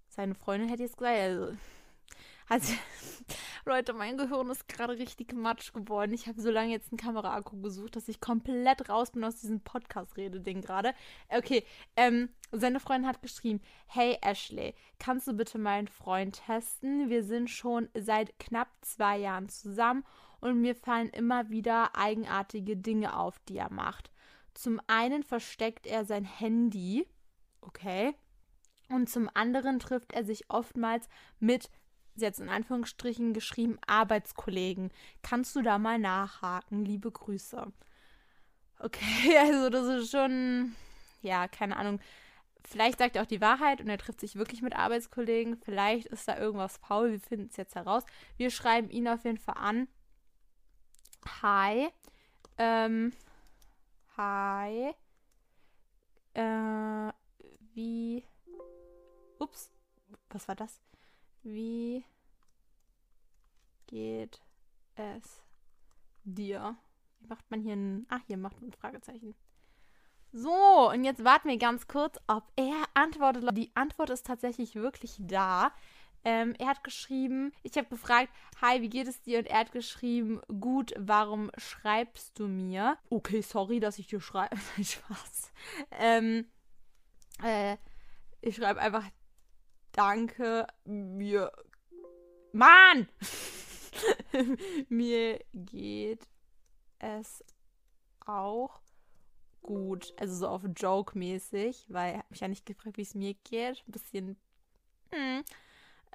Seine 0.09 0.35
Freundin 0.35 0.69
hätte 0.69 0.83
jetzt 0.83 0.97
gesagt, 0.97 1.17
also 1.17 1.57
also, 2.47 2.73
Leute, 3.65 3.93
mein 3.93 4.17
Gehirn 4.17 4.49
ist 4.51 4.67
gerade 4.67 4.93
richtig 4.93 5.33
matsch 5.33 5.73
geworden. 5.73 6.13
Ich 6.13 6.27
habe 6.27 6.39
so 6.39 6.51
lange 6.51 6.71
jetzt 6.71 6.91
einen 6.91 6.99
Kameraakku 6.99 7.59
gesucht, 7.61 7.95
dass 7.95 8.07
ich 8.07 8.21
komplett 8.21 8.87
raus 8.87 9.11
bin 9.11 9.23
aus 9.23 9.37
diesem 9.37 9.61
Podcast-Rede-Ding 9.61 10.61
gerade. 10.61 10.93
Okay, 11.29 11.63
ähm, 11.95 12.29
seine 12.51 12.79
Freundin 12.79 13.09
hat 13.09 13.23
geschrieben: 13.23 13.61
Hey 13.87 14.17
Ashley, 14.21 14.75
kannst 14.99 15.27
du 15.27 15.33
bitte 15.33 15.57
meinen 15.57 15.87
Freund 15.87 16.43
testen? 16.45 17.09
Wir 17.09 17.23
sind 17.23 17.49
schon 17.49 17.89
seit 17.97 18.37
knapp 18.37 18.69
zwei 18.81 19.17
Jahren 19.17 19.49
zusammen 19.49 20.05
und 20.39 20.61
mir 20.61 20.75
fallen 20.75 21.09
immer 21.09 21.49
wieder 21.49 21.95
eigenartige 21.95 22.77
Dinge 22.77 23.17
auf, 23.17 23.39
die 23.49 23.57
er 23.57 23.71
macht. 23.71 24.11
Zum 24.55 24.81
einen 24.87 25.21
versteckt 25.21 25.85
er 25.85 26.05
sein 26.05 26.25
Handy. 26.25 27.05
Okay. 27.61 28.15
Und 28.89 29.09
zum 29.09 29.29
anderen 29.33 29.79
trifft 29.79 30.13
er 30.13 30.23
sich 30.23 30.49
oftmals 30.49 31.07
mit 31.39 31.69
jetzt 32.15 32.39
in 32.39 32.49
Anführungsstrichen 32.49 33.33
geschrieben, 33.33 33.77
Arbeitskollegen. 33.85 34.91
Kannst 35.21 35.55
du 35.55 35.61
da 35.61 35.77
mal 35.77 35.99
nachhaken? 35.99 36.85
Liebe 36.85 37.11
Grüße. 37.11 37.71
Okay, 38.79 39.37
also 39.39 39.69
das 39.69 39.87
ist 39.87 40.11
schon, 40.11 40.75
ja, 41.21 41.47
keine 41.47 41.75
Ahnung. 41.77 41.99
Vielleicht 42.63 42.97
sagt 42.99 43.15
er 43.15 43.23
auch 43.23 43.27
die 43.27 43.41
Wahrheit 43.41 43.81
und 43.81 43.89
er 43.89 43.97
trifft 43.97 44.21
sich 44.21 44.35
wirklich 44.35 44.61
mit 44.61 44.75
Arbeitskollegen. 44.75 45.57
Vielleicht 45.57 46.07
ist 46.07 46.27
da 46.27 46.37
irgendwas 46.37 46.77
faul. 46.77 47.11
Wir 47.11 47.19
finden 47.19 47.49
es 47.51 47.57
jetzt 47.57 47.75
heraus. 47.75 48.03
Wir 48.37 48.49
schreiben 48.49 48.89
ihn 48.89 49.07
auf 49.07 49.23
jeden 49.23 49.37
Fall 49.37 49.57
an. 49.57 49.87
Hi. 51.43 51.89
Ähm, 52.57 53.11
hi. 54.17 54.93
Äh, 56.33 57.13
wie. 57.73 58.23
Ups. 59.39 59.71
Was 60.29 60.47
war 60.47 60.55
das? 60.55 60.81
Wie 61.43 62.03
geht 63.87 64.41
es 64.95 65.41
dir? 66.23 66.75
Wie 67.19 67.27
macht 67.27 67.49
man 67.51 67.61
hier 67.61 67.75
ein. 67.75 68.05
Ach, 68.09 68.21
hier 68.27 68.37
macht 68.37 68.59
man 68.61 68.69
ein 68.69 68.73
Fragezeichen. 68.73 69.35
So, 70.31 70.89
und 70.91 71.05
jetzt 71.05 71.23
warten 71.23 71.47
wir 71.47 71.57
ganz 71.57 71.87
kurz, 71.87 72.19
ob 72.27 72.43
er 72.57 72.83
antwortet. 72.93 73.57
Die 73.57 73.71
Antwort 73.73 74.09
ist 74.09 74.25
tatsächlich 74.25 74.75
wirklich 74.75 75.15
da. 75.17 75.71
Ähm, 76.27 76.55
er 76.57 76.67
hat 76.69 76.83
geschrieben, 76.83 77.53
ich 77.61 77.77
habe 77.77 77.87
gefragt, 77.87 78.29
hi, 78.59 78.81
wie 78.81 78.89
geht 78.89 79.07
es 79.07 79.21
dir? 79.21 79.37
Und 79.37 79.45
er 79.45 79.59
hat 79.59 79.71
geschrieben, 79.71 80.41
gut, 80.59 80.91
warum 80.97 81.51
schreibst 81.55 82.39
du 82.39 82.47
mir? 82.47 82.97
Okay, 83.11 83.41
sorry, 83.41 83.79
dass 83.79 83.99
ich 83.99 84.07
dir 84.07 84.19
schreibe. 84.19 84.57
Spaß. 84.83 85.51
Ähm, 85.91 86.47
äh, 87.43 87.77
ich 88.41 88.55
schreibe 88.55 88.81
einfach, 88.81 89.03
danke, 89.91 90.65
mir. 90.83 91.51
Mann! 92.53 93.07
mir 94.89 95.39
geht 95.53 96.27
es 96.97 97.43
auch 98.25 98.81
gut. 99.61 100.11
Also 100.17 100.35
so 100.35 100.47
auf 100.47 100.63
Joke-mäßig, 100.75 101.85
weil 101.89 102.13
er 102.13 102.19
hat 102.19 102.31
mich 102.31 102.39
ja 102.39 102.47
nicht 102.47 102.65
gefragt, 102.65 102.97
wie 102.97 103.03
es 103.03 103.13
mir 103.13 103.35
geht. 103.43 103.83
Ein 103.87 103.91
bisschen. 103.91 104.37
Hm. 105.11 105.43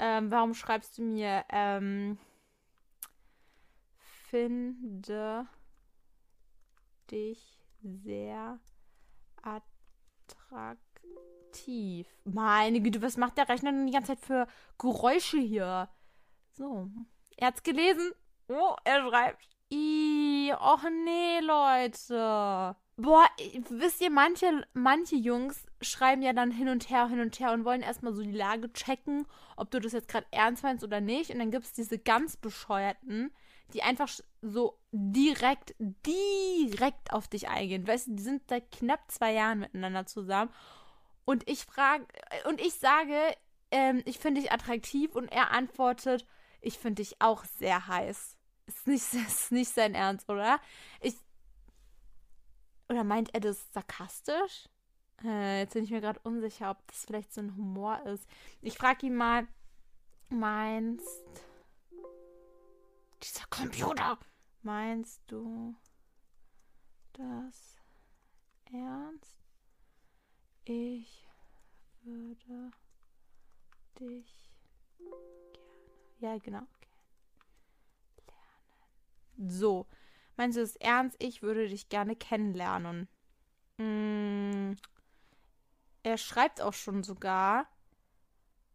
Ähm, 0.03 0.31
warum 0.31 0.55
schreibst 0.55 0.97
du 0.97 1.03
mir, 1.03 1.45
ähm, 1.51 2.17
finde 4.31 5.47
dich 7.11 7.61
sehr 7.83 8.59
attraktiv. 10.33 10.79
Meine 12.25 12.81
Güte, 12.81 13.03
was 13.03 13.19
macht 13.19 13.37
der 13.37 13.51
Rechner 13.51 13.73
denn 13.73 13.87
die 13.87 13.93
ganze 13.93 14.15
Zeit 14.15 14.25
für 14.25 14.47
Geräusche 14.79 15.37
hier? 15.39 15.91
So. 16.53 16.89
Er 17.37 17.49
hat's 17.49 17.63
gelesen. 17.63 18.13
Oh, 18.49 18.75
er 18.85 19.07
schreibt. 19.07 19.47
I, 19.71 20.55
och 20.59 20.83
nee, 21.05 21.41
Leute. 21.41 22.75
Boah, 22.97 23.27
wisst 23.69 24.01
ihr, 24.01 24.11
manche, 24.11 24.67
manche 24.73 25.17
Jungs 25.17 25.67
schreiben 25.81 26.23
ja 26.23 26.33
dann 26.33 26.51
hin 26.51 26.69
und 26.69 26.91
her, 26.91 27.09
hin 27.09 27.21
und 27.21 27.39
her 27.41 27.53
und 27.53 27.65
wollen 27.65 27.83
erstmal 27.83 28.13
so 28.13 28.23
die 28.23 28.33
Lage 28.33 28.73
checken, 28.73 29.27
ob 29.57 29.71
du 29.71 29.81
das 29.81 29.93
jetzt 29.93 30.09
gerade 30.09 30.27
ernst 30.31 30.63
meinst 30.63 30.85
oder 30.85 31.01
nicht. 31.01 31.31
Und 31.31 31.39
dann 31.39 31.51
gibt 31.51 31.65
es 31.65 31.73
diese 31.73 31.99
ganz 31.99 32.37
bescheuerten, 32.37 33.33
die 33.73 33.83
einfach 33.83 34.09
so 34.43 34.79
direkt, 34.93 35.75
direkt 35.79 37.13
auf 37.13 37.29
dich 37.29 37.49
eingehen. 37.49 37.87
Weißt 37.87 38.09
du, 38.09 38.13
die 38.13 38.23
sind 38.23 38.43
seit 38.49 38.71
knapp 38.73 39.11
zwei 39.11 39.33
Jahren 39.33 39.61
miteinander 39.61 40.07
zusammen. 40.07 40.53
Und 41.25 41.49
ich 41.49 41.65
frage, 41.65 42.07
und 42.49 42.61
ich 42.61 42.75
sage, 42.75 43.17
ähm, 43.71 44.03
ich 44.05 44.19
finde 44.19 44.41
dich 44.41 44.53
attraktiv 44.53 45.15
und 45.15 45.29
er 45.29 45.53
antwortet, 45.53 46.27
ich 46.61 46.79
finde 46.79 47.03
dich 47.03 47.21
auch 47.21 47.45
sehr 47.45 47.87
heiß. 47.87 48.37
Ist 48.67 48.87
nicht, 48.87 49.15
ist 49.15 49.53
nicht 49.53 49.73
sein 49.73 49.95
Ernst, 49.95 50.29
oder? 50.29 50.61
Ich. 51.01 51.15
Oder 52.89 53.05
meint 53.05 53.33
er 53.35 53.41
das 53.41 53.73
sarkastisch? 53.73 54.69
Äh, 55.25 55.61
jetzt 55.61 55.75
bin 55.75 55.85
ich 55.85 55.91
mir 55.91 56.01
gerade 56.01 56.21
unsicher, 56.21 56.71
ob 56.71 56.87
das 56.87 57.05
vielleicht 57.05 57.33
so 57.33 57.41
ein 57.41 57.57
Humor 57.57 58.01
ist. 58.07 58.29
Ich 58.63 58.79
frage 58.79 59.07
ihn 59.07 59.17
mal, 59.17 59.47
meinst. 60.29 61.07
Dieser 63.23 63.47
Computer! 63.51 64.19
Meinst 64.63 65.23
du 65.27 65.75
das 67.13 67.79
ernst? 68.73 69.37
Ich 70.65 71.27
würde 72.03 72.71
dich 73.99 74.51
gerne. 74.99 75.21
Ja, 76.19 76.37
genau. 76.39 76.63
Lernen. 78.27 79.51
So. 79.51 79.87
Meinst 80.37 80.57
du 80.57 80.61
das 80.61 80.77
ernst? 80.77 81.17
Ich 81.23 81.43
würde 81.43 81.69
dich 81.69 81.89
gerne 81.89 82.17
kennenlernen. 82.17 83.09
Mm. 83.79 84.75
Er 86.03 86.19
schreibt 86.19 86.61
auch 86.61 86.73
schon 86.73 87.03
sogar. 87.03 87.67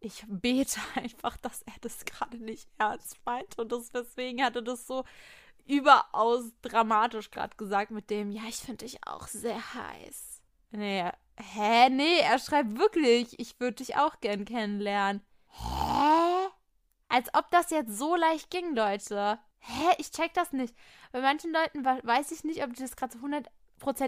Ich 0.00 0.24
bete 0.28 0.80
einfach, 0.94 1.36
dass 1.38 1.62
er 1.62 1.74
das 1.80 2.04
gerade 2.04 2.38
nicht 2.38 2.68
ernst 2.78 3.18
meint. 3.24 3.58
Und 3.58 3.72
das, 3.72 3.90
deswegen 3.90 4.42
hatte 4.42 4.62
das 4.62 4.86
so 4.86 5.04
überaus 5.66 6.52
dramatisch 6.62 7.30
gerade 7.30 7.56
gesagt 7.56 7.90
mit 7.90 8.10
dem, 8.10 8.30
ja, 8.30 8.42
ich 8.48 8.56
finde 8.56 8.84
dich 8.84 9.04
auch 9.06 9.26
sehr 9.26 9.74
heiß. 9.74 10.40
Nee, 10.70 11.10
hä? 11.36 11.88
Nee, 11.90 12.18
er 12.20 12.38
schreibt 12.38 12.78
wirklich, 12.78 13.38
ich 13.38 13.58
würde 13.58 13.76
dich 13.76 13.96
auch 13.96 14.20
gern 14.20 14.44
kennenlernen. 14.44 15.22
Hä? 15.48 16.48
Als 17.08 17.32
ob 17.34 17.50
das 17.50 17.70
jetzt 17.70 17.96
so 17.96 18.14
leicht 18.14 18.50
ging, 18.50 18.74
Leute. 18.74 19.38
Hä? 19.58 19.94
Ich 19.98 20.10
check 20.10 20.34
das 20.34 20.52
nicht. 20.52 20.76
Bei 21.12 21.20
manchen 21.20 21.52
Leuten 21.52 21.84
weiß 21.84 22.30
ich 22.32 22.44
nicht, 22.44 22.62
ob 22.62 22.74
die 22.74 22.82
das 22.82 22.96
gerade 22.96 23.18
so 23.18 23.24
100% 23.24 23.46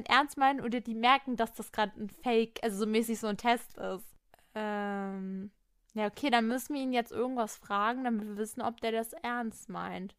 ernst 0.08 0.36
meinen 0.36 0.60
oder 0.60 0.80
die 0.80 0.94
merken, 0.94 1.36
dass 1.36 1.52
das 1.54 1.72
gerade 1.72 1.92
ein 2.00 2.08
Fake, 2.08 2.58
also 2.62 2.78
so 2.78 2.86
mäßig 2.86 3.18
so 3.18 3.26
ein 3.26 3.36
Test 3.36 3.76
ist. 3.78 4.16
Ähm. 4.54 5.50
Ja, 5.94 6.06
okay, 6.06 6.30
dann 6.30 6.46
müssen 6.46 6.74
wir 6.74 6.82
ihn 6.82 6.92
jetzt 6.92 7.10
irgendwas 7.10 7.56
fragen, 7.56 8.04
damit 8.04 8.24
wir 8.26 8.36
wissen, 8.36 8.60
ob 8.62 8.80
der 8.80 8.92
das 8.92 9.14
ernst 9.14 9.68
meint. 9.68 10.14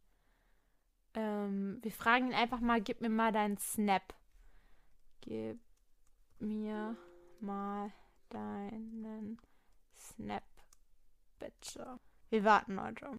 Ähm, 1.14 1.80
wir 1.82 1.92
fragen 1.92 2.28
ihn 2.28 2.34
einfach 2.34 2.60
mal, 2.60 2.82
gib 2.82 3.02
mir 3.02 3.10
mal 3.10 3.32
deinen 3.32 3.58
Snap. 3.58 4.14
Gib 5.22 5.60
mir 6.40 6.98
mal 7.40 7.92
deinen 8.30 9.40
Snap, 9.96 10.44
bitte. 11.40 12.00
Wir 12.30 12.44
warten, 12.44 12.76
Leute. 12.76 13.12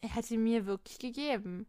Er 0.00 0.14
hat 0.14 0.30
ihn 0.30 0.44
mir 0.44 0.66
wirklich 0.66 0.98
gegeben. 0.98 1.66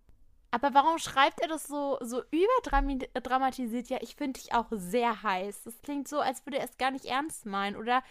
Aber 0.52 0.74
warum 0.74 0.98
schreibt 0.98 1.40
er 1.40 1.48
das 1.48 1.66
so, 1.66 1.98
so 2.02 2.22
überdramatisiert? 2.30 3.88
Ja, 3.88 4.00
ich 4.02 4.16
finde 4.16 4.40
dich 4.40 4.54
auch 4.54 4.68
sehr 4.72 5.24
heiß. 5.24 5.64
Das 5.64 5.82
klingt 5.82 6.10
so, 6.10 6.20
als 6.20 6.46
würde 6.46 6.60
er 6.60 6.66
es 6.66 6.78
gar 6.78 6.92
nicht 6.92 7.06
ernst 7.06 7.46
meinen. 7.46 7.78
Oder 7.78 8.04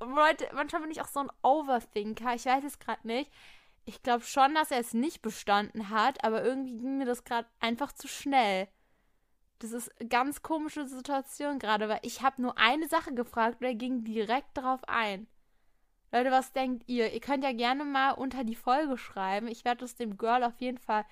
Leute, 0.00 0.48
manchmal 0.52 0.82
bin 0.82 0.90
ich 0.90 1.00
auch 1.00 1.08
so 1.08 1.20
ein 1.20 1.30
Overthinker. 1.42 2.34
Ich 2.34 2.46
weiß 2.46 2.64
es 2.64 2.80
gerade 2.80 3.06
nicht. 3.06 3.30
Ich 3.86 4.02
glaube 4.02 4.24
schon, 4.24 4.54
dass 4.54 4.72
er 4.72 4.80
es 4.80 4.92
nicht 4.92 5.22
bestanden 5.22 5.90
hat, 5.90 6.24
aber 6.24 6.42
irgendwie 6.42 6.76
ging 6.76 6.98
mir 6.98 7.04
das 7.04 7.22
gerade 7.22 7.46
einfach 7.60 7.92
zu 7.92 8.08
schnell. 8.08 8.66
Das 9.60 9.72
ist 9.72 9.90
eine 10.00 10.08
ganz 10.08 10.42
komische 10.42 10.86
Situation 10.86 11.58
gerade, 11.58 11.88
weil 11.88 12.00
ich 12.02 12.22
habe 12.22 12.42
nur 12.42 12.58
eine 12.58 12.88
Sache 12.88 13.14
gefragt 13.14 13.60
und 13.60 13.66
er 13.66 13.74
ging 13.74 14.02
direkt 14.02 14.56
darauf 14.56 14.80
ein. 14.88 15.28
Leute, 16.12 16.30
was 16.30 16.52
denkt 16.52 16.84
ihr? 16.88 17.12
Ihr 17.12 17.20
könnt 17.20 17.44
ja 17.44 17.52
gerne 17.52 17.84
mal 17.84 18.12
unter 18.12 18.42
die 18.44 18.54
Folge 18.56 18.96
schreiben. 18.96 19.48
Ich 19.48 19.64
werde 19.64 19.84
es 19.84 19.94
dem 19.94 20.16
Girl 20.16 20.44
auf 20.44 20.60
jeden 20.60 20.78
Fall 20.78 21.04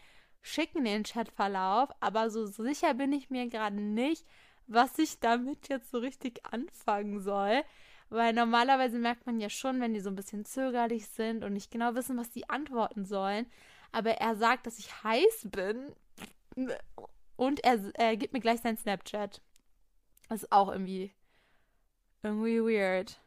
schicken, 0.43 0.85
den 0.85 1.05
Chatverlauf. 1.05 1.91
Aber 2.01 2.31
so 2.31 2.47
sicher 2.47 2.95
bin 2.95 3.13
ich 3.13 3.31
mir 3.31 3.49
gerade 3.49 3.81
nicht, 3.81 4.27
was 4.67 4.99
ich 4.99 5.21
damit 5.21 5.69
jetzt 5.69 5.91
so 5.91 5.99
richtig 5.99 6.45
anfangen 6.51 7.21
soll. 7.21 7.63
Weil 8.11 8.35
normalerweise 8.35 8.99
merkt 8.99 9.25
man 9.25 9.41
ja 9.41 9.49
schon, 9.49 9.81
wenn 9.81 9.95
die 9.95 10.01
so 10.01 10.11
ein 10.11 10.17
bisschen 10.17 10.45
zögerlich 10.45 11.09
sind 11.09 11.45
und 11.45 11.55
nicht 11.55 11.71
genau 11.71 11.95
wissen, 11.95 12.19
was 12.19 12.31
die 12.31 12.51
antworten 12.51 13.07
sollen. 13.07 13.47
Aber 13.91 14.11
er 14.11 14.37
sagt, 14.37 14.67
dass 14.67 14.79
ich 14.79 15.03
heiß 15.03 15.49
bin. 15.51 15.95
Und 17.37 17.65
er, 17.65 17.81
er 17.95 18.17
gibt 18.19 18.35
mir 18.35 18.41
gleich 18.41 18.61
seinen 18.61 18.77
Snapchat. 18.77 19.41
Das 20.29 20.43
ist 20.43 20.53
auch 20.53 20.71
irgendwie. 20.71 21.13
Irgendwie 22.23 22.61
weird. 22.61 23.22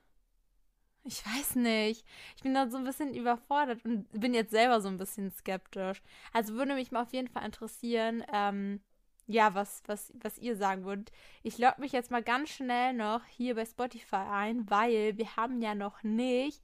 Ich 1.08 1.24
weiß 1.24 1.56
nicht. 1.56 2.04
Ich 2.36 2.42
bin 2.42 2.56
da 2.56 2.68
so 2.68 2.78
ein 2.78 2.84
bisschen 2.84 3.14
überfordert 3.14 3.86
und 3.86 4.08
bin 4.12 4.34
jetzt 4.34 4.50
selber 4.50 4.82
so 4.82 4.88
ein 4.88 4.98
bisschen 4.98 5.32
skeptisch. 5.32 6.02
Also 6.34 6.56
würde 6.56 6.74
mich 6.74 6.92
mal 6.92 7.04
auf 7.04 7.14
jeden 7.14 7.28
Fall 7.28 7.46
interessieren, 7.46 8.24
ähm, 8.34 8.82
ja, 9.28 9.54
was, 9.54 9.84
was, 9.86 10.12
was 10.16 10.40
ihr 10.40 10.56
sagen 10.56 10.84
würdet. 10.84 11.12
Ich 11.44 11.60
logge 11.60 11.80
mich 11.80 11.92
jetzt 11.92 12.10
mal 12.10 12.24
ganz 12.24 12.50
schnell 12.50 12.94
noch 12.94 13.24
hier 13.26 13.54
bei 13.54 13.66
Spotify 13.66 14.16
ein, 14.16 14.68
weil 14.70 15.16
wir 15.18 15.36
haben 15.36 15.62
ja 15.62 15.76
noch 15.76 16.02
nicht 16.02 16.64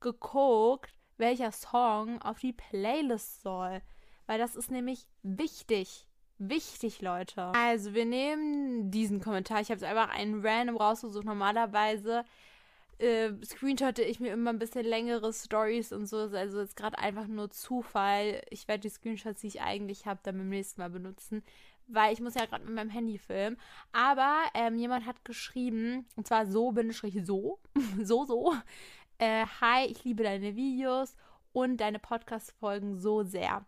geguckt, 0.00 0.92
welcher 1.18 1.52
Song 1.52 2.20
auf 2.22 2.38
die 2.38 2.54
Playlist 2.54 3.42
soll. 3.42 3.82
Weil 4.26 4.38
das 4.38 4.56
ist 4.56 4.70
nämlich 4.70 5.06
wichtig. 5.22 6.06
Wichtig, 6.38 7.00
Leute. 7.02 7.52
Also, 7.54 7.94
wir 7.94 8.04
nehmen 8.04 8.90
diesen 8.90 9.20
Kommentar. 9.20 9.60
Ich 9.60 9.70
habe 9.70 9.80
jetzt 9.80 9.88
einfach 9.88 10.14
einen 10.14 10.44
random 10.44 10.76
rausgesucht. 10.76 11.24
Normalerweise 11.24 12.24
äh, 12.98 13.32
screenshotte 13.44 14.02
ich 14.02 14.20
mir 14.20 14.32
immer 14.32 14.50
ein 14.50 14.58
bisschen 14.58 14.84
längere 14.84 15.32
Stories 15.32 15.92
und 15.92 16.06
so. 16.06 16.18
Also 16.18 16.60
jetzt 16.60 16.76
gerade 16.76 16.98
einfach 16.98 17.26
nur 17.26 17.50
Zufall. 17.50 18.42
Ich 18.50 18.68
werde 18.68 18.82
die 18.82 18.88
Screenshots, 18.88 19.40
die 19.40 19.48
ich 19.48 19.62
eigentlich 19.62 20.06
habe, 20.06 20.20
dann 20.22 20.38
beim 20.38 20.48
nächsten 20.48 20.80
Mal 20.80 20.90
benutzen 20.90 21.42
weil 21.88 22.12
ich 22.12 22.20
muss 22.20 22.34
ja 22.34 22.46
gerade 22.46 22.64
mit 22.64 22.74
meinem 22.74 22.90
Handy 22.90 23.18
filmen. 23.18 23.56
Aber 23.92 24.36
ähm, 24.54 24.76
jemand 24.76 25.06
hat 25.06 25.24
geschrieben, 25.24 26.06
und 26.16 26.26
zwar 26.26 26.46
so 26.46 26.72
bin 26.72 26.90
ich 26.90 27.00
so, 27.24 27.58
so, 28.02 28.24
so. 28.24 28.54
Äh, 29.18 29.46
Hi, 29.60 29.86
ich 29.86 30.04
liebe 30.04 30.22
deine 30.22 30.56
Videos 30.56 31.16
und 31.52 31.78
deine 31.78 31.98
Podcast-Folgen 31.98 32.98
so 32.98 33.22
sehr. 33.22 33.64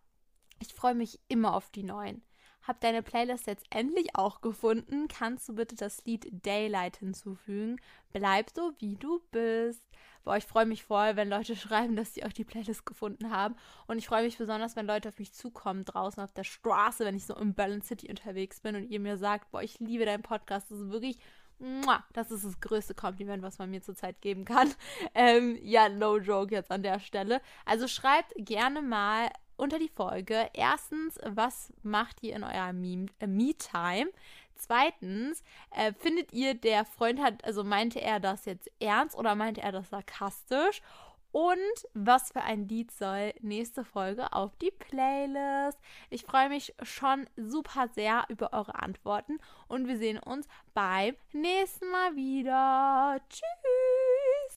Ich 0.60 0.74
freue 0.74 0.94
mich 0.94 1.20
immer 1.28 1.54
auf 1.54 1.70
die 1.70 1.84
neuen. 1.84 2.22
Hab 2.68 2.82
deine 2.82 3.02
Playlist 3.02 3.46
jetzt 3.46 3.64
endlich 3.70 4.14
auch 4.14 4.42
gefunden. 4.42 5.08
Kannst 5.08 5.48
du 5.48 5.54
bitte 5.54 5.74
das 5.74 6.04
Lied 6.04 6.28
Daylight 6.44 6.98
hinzufügen? 6.98 7.80
Bleib 8.12 8.50
so, 8.54 8.72
wie 8.78 8.94
du 8.96 9.22
bist. 9.30 9.82
Boah, 10.22 10.36
ich 10.36 10.44
freue 10.44 10.66
mich 10.66 10.84
voll, 10.84 11.16
wenn 11.16 11.30
Leute 11.30 11.56
schreiben, 11.56 11.96
dass 11.96 12.12
sie 12.12 12.24
auch 12.24 12.32
die 12.32 12.44
Playlist 12.44 12.84
gefunden 12.84 13.30
haben. 13.30 13.56
Und 13.86 13.96
ich 13.96 14.06
freue 14.06 14.22
mich 14.22 14.36
besonders, 14.36 14.76
wenn 14.76 14.86
Leute 14.86 15.08
auf 15.08 15.18
mich 15.18 15.32
zukommen 15.32 15.86
draußen 15.86 16.22
auf 16.22 16.34
der 16.34 16.44
Straße, 16.44 17.06
wenn 17.06 17.16
ich 17.16 17.24
so 17.24 17.34
im 17.36 17.54
Balance 17.54 17.88
City 17.88 18.10
unterwegs 18.10 18.60
bin 18.60 18.76
und 18.76 18.90
ihr 18.90 19.00
mir 19.00 19.16
sagt, 19.16 19.50
boah, 19.50 19.62
ich 19.62 19.80
liebe 19.80 20.04
deinen 20.04 20.22
Podcast. 20.22 20.70
Das 20.70 20.78
ist 20.78 20.90
wirklich 20.90 21.18
das 22.12 22.30
ist 22.30 22.44
das 22.44 22.60
größte 22.60 22.94
Kompliment, 22.94 23.42
was 23.42 23.58
man 23.58 23.70
mir 23.70 23.82
zurzeit 23.82 24.20
geben 24.20 24.44
kann. 24.44 24.72
Ähm, 25.14 25.58
ja, 25.62 25.88
no 25.88 26.18
joke 26.18 26.54
jetzt 26.54 26.70
an 26.70 26.82
der 26.82 27.00
Stelle. 27.00 27.40
Also 27.64 27.88
schreibt 27.88 28.32
gerne 28.36 28.82
mal 28.82 29.30
unter 29.58 29.78
die 29.78 29.88
Folge. 29.88 30.48
Erstens, 30.54 31.18
was 31.24 31.72
macht 31.82 32.22
ihr 32.22 32.36
in 32.36 32.44
eurer 32.44 32.70
äh, 32.70 33.26
Me-Time? 33.26 34.10
Zweitens, 34.54 35.44
äh, 35.70 35.92
findet 35.92 36.32
ihr, 36.32 36.54
der 36.54 36.84
Freund 36.84 37.20
hat, 37.20 37.44
also 37.44 37.62
meinte 37.62 38.00
er 38.00 38.18
das 38.18 38.44
jetzt 38.44 38.70
ernst 38.80 39.16
oder 39.16 39.34
meinte 39.34 39.60
er 39.60 39.72
das 39.72 39.90
sarkastisch? 39.90 40.82
Und 41.30 41.86
was 41.92 42.32
für 42.32 42.42
ein 42.42 42.68
Lied 42.68 42.90
soll 42.90 43.34
nächste 43.40 43.84
Folge 43.84 44.32
auf 44.32 44.56
die 44.56 44.70
Playlist? 44.70 45.78
Ich 46.10 46.24
freue 46.24 46.48
mich 46.48 46.74
schon 46.82 47.28
super 47.36 47.88
sehr 47.88 48.24
über 48.28 48.52
eure 48.52 48.76
Antworten 48.76 49.38
und 49.68 49.86
wir 49.86 49.98
sehen 49.98 50.18
uns 50.18 50.48
beim 50.72 51.14
nächsten 51.32 51.90
Mal 51.90 52.16
wieder. 52.16 53.20
Tschüss! 53.28 54.17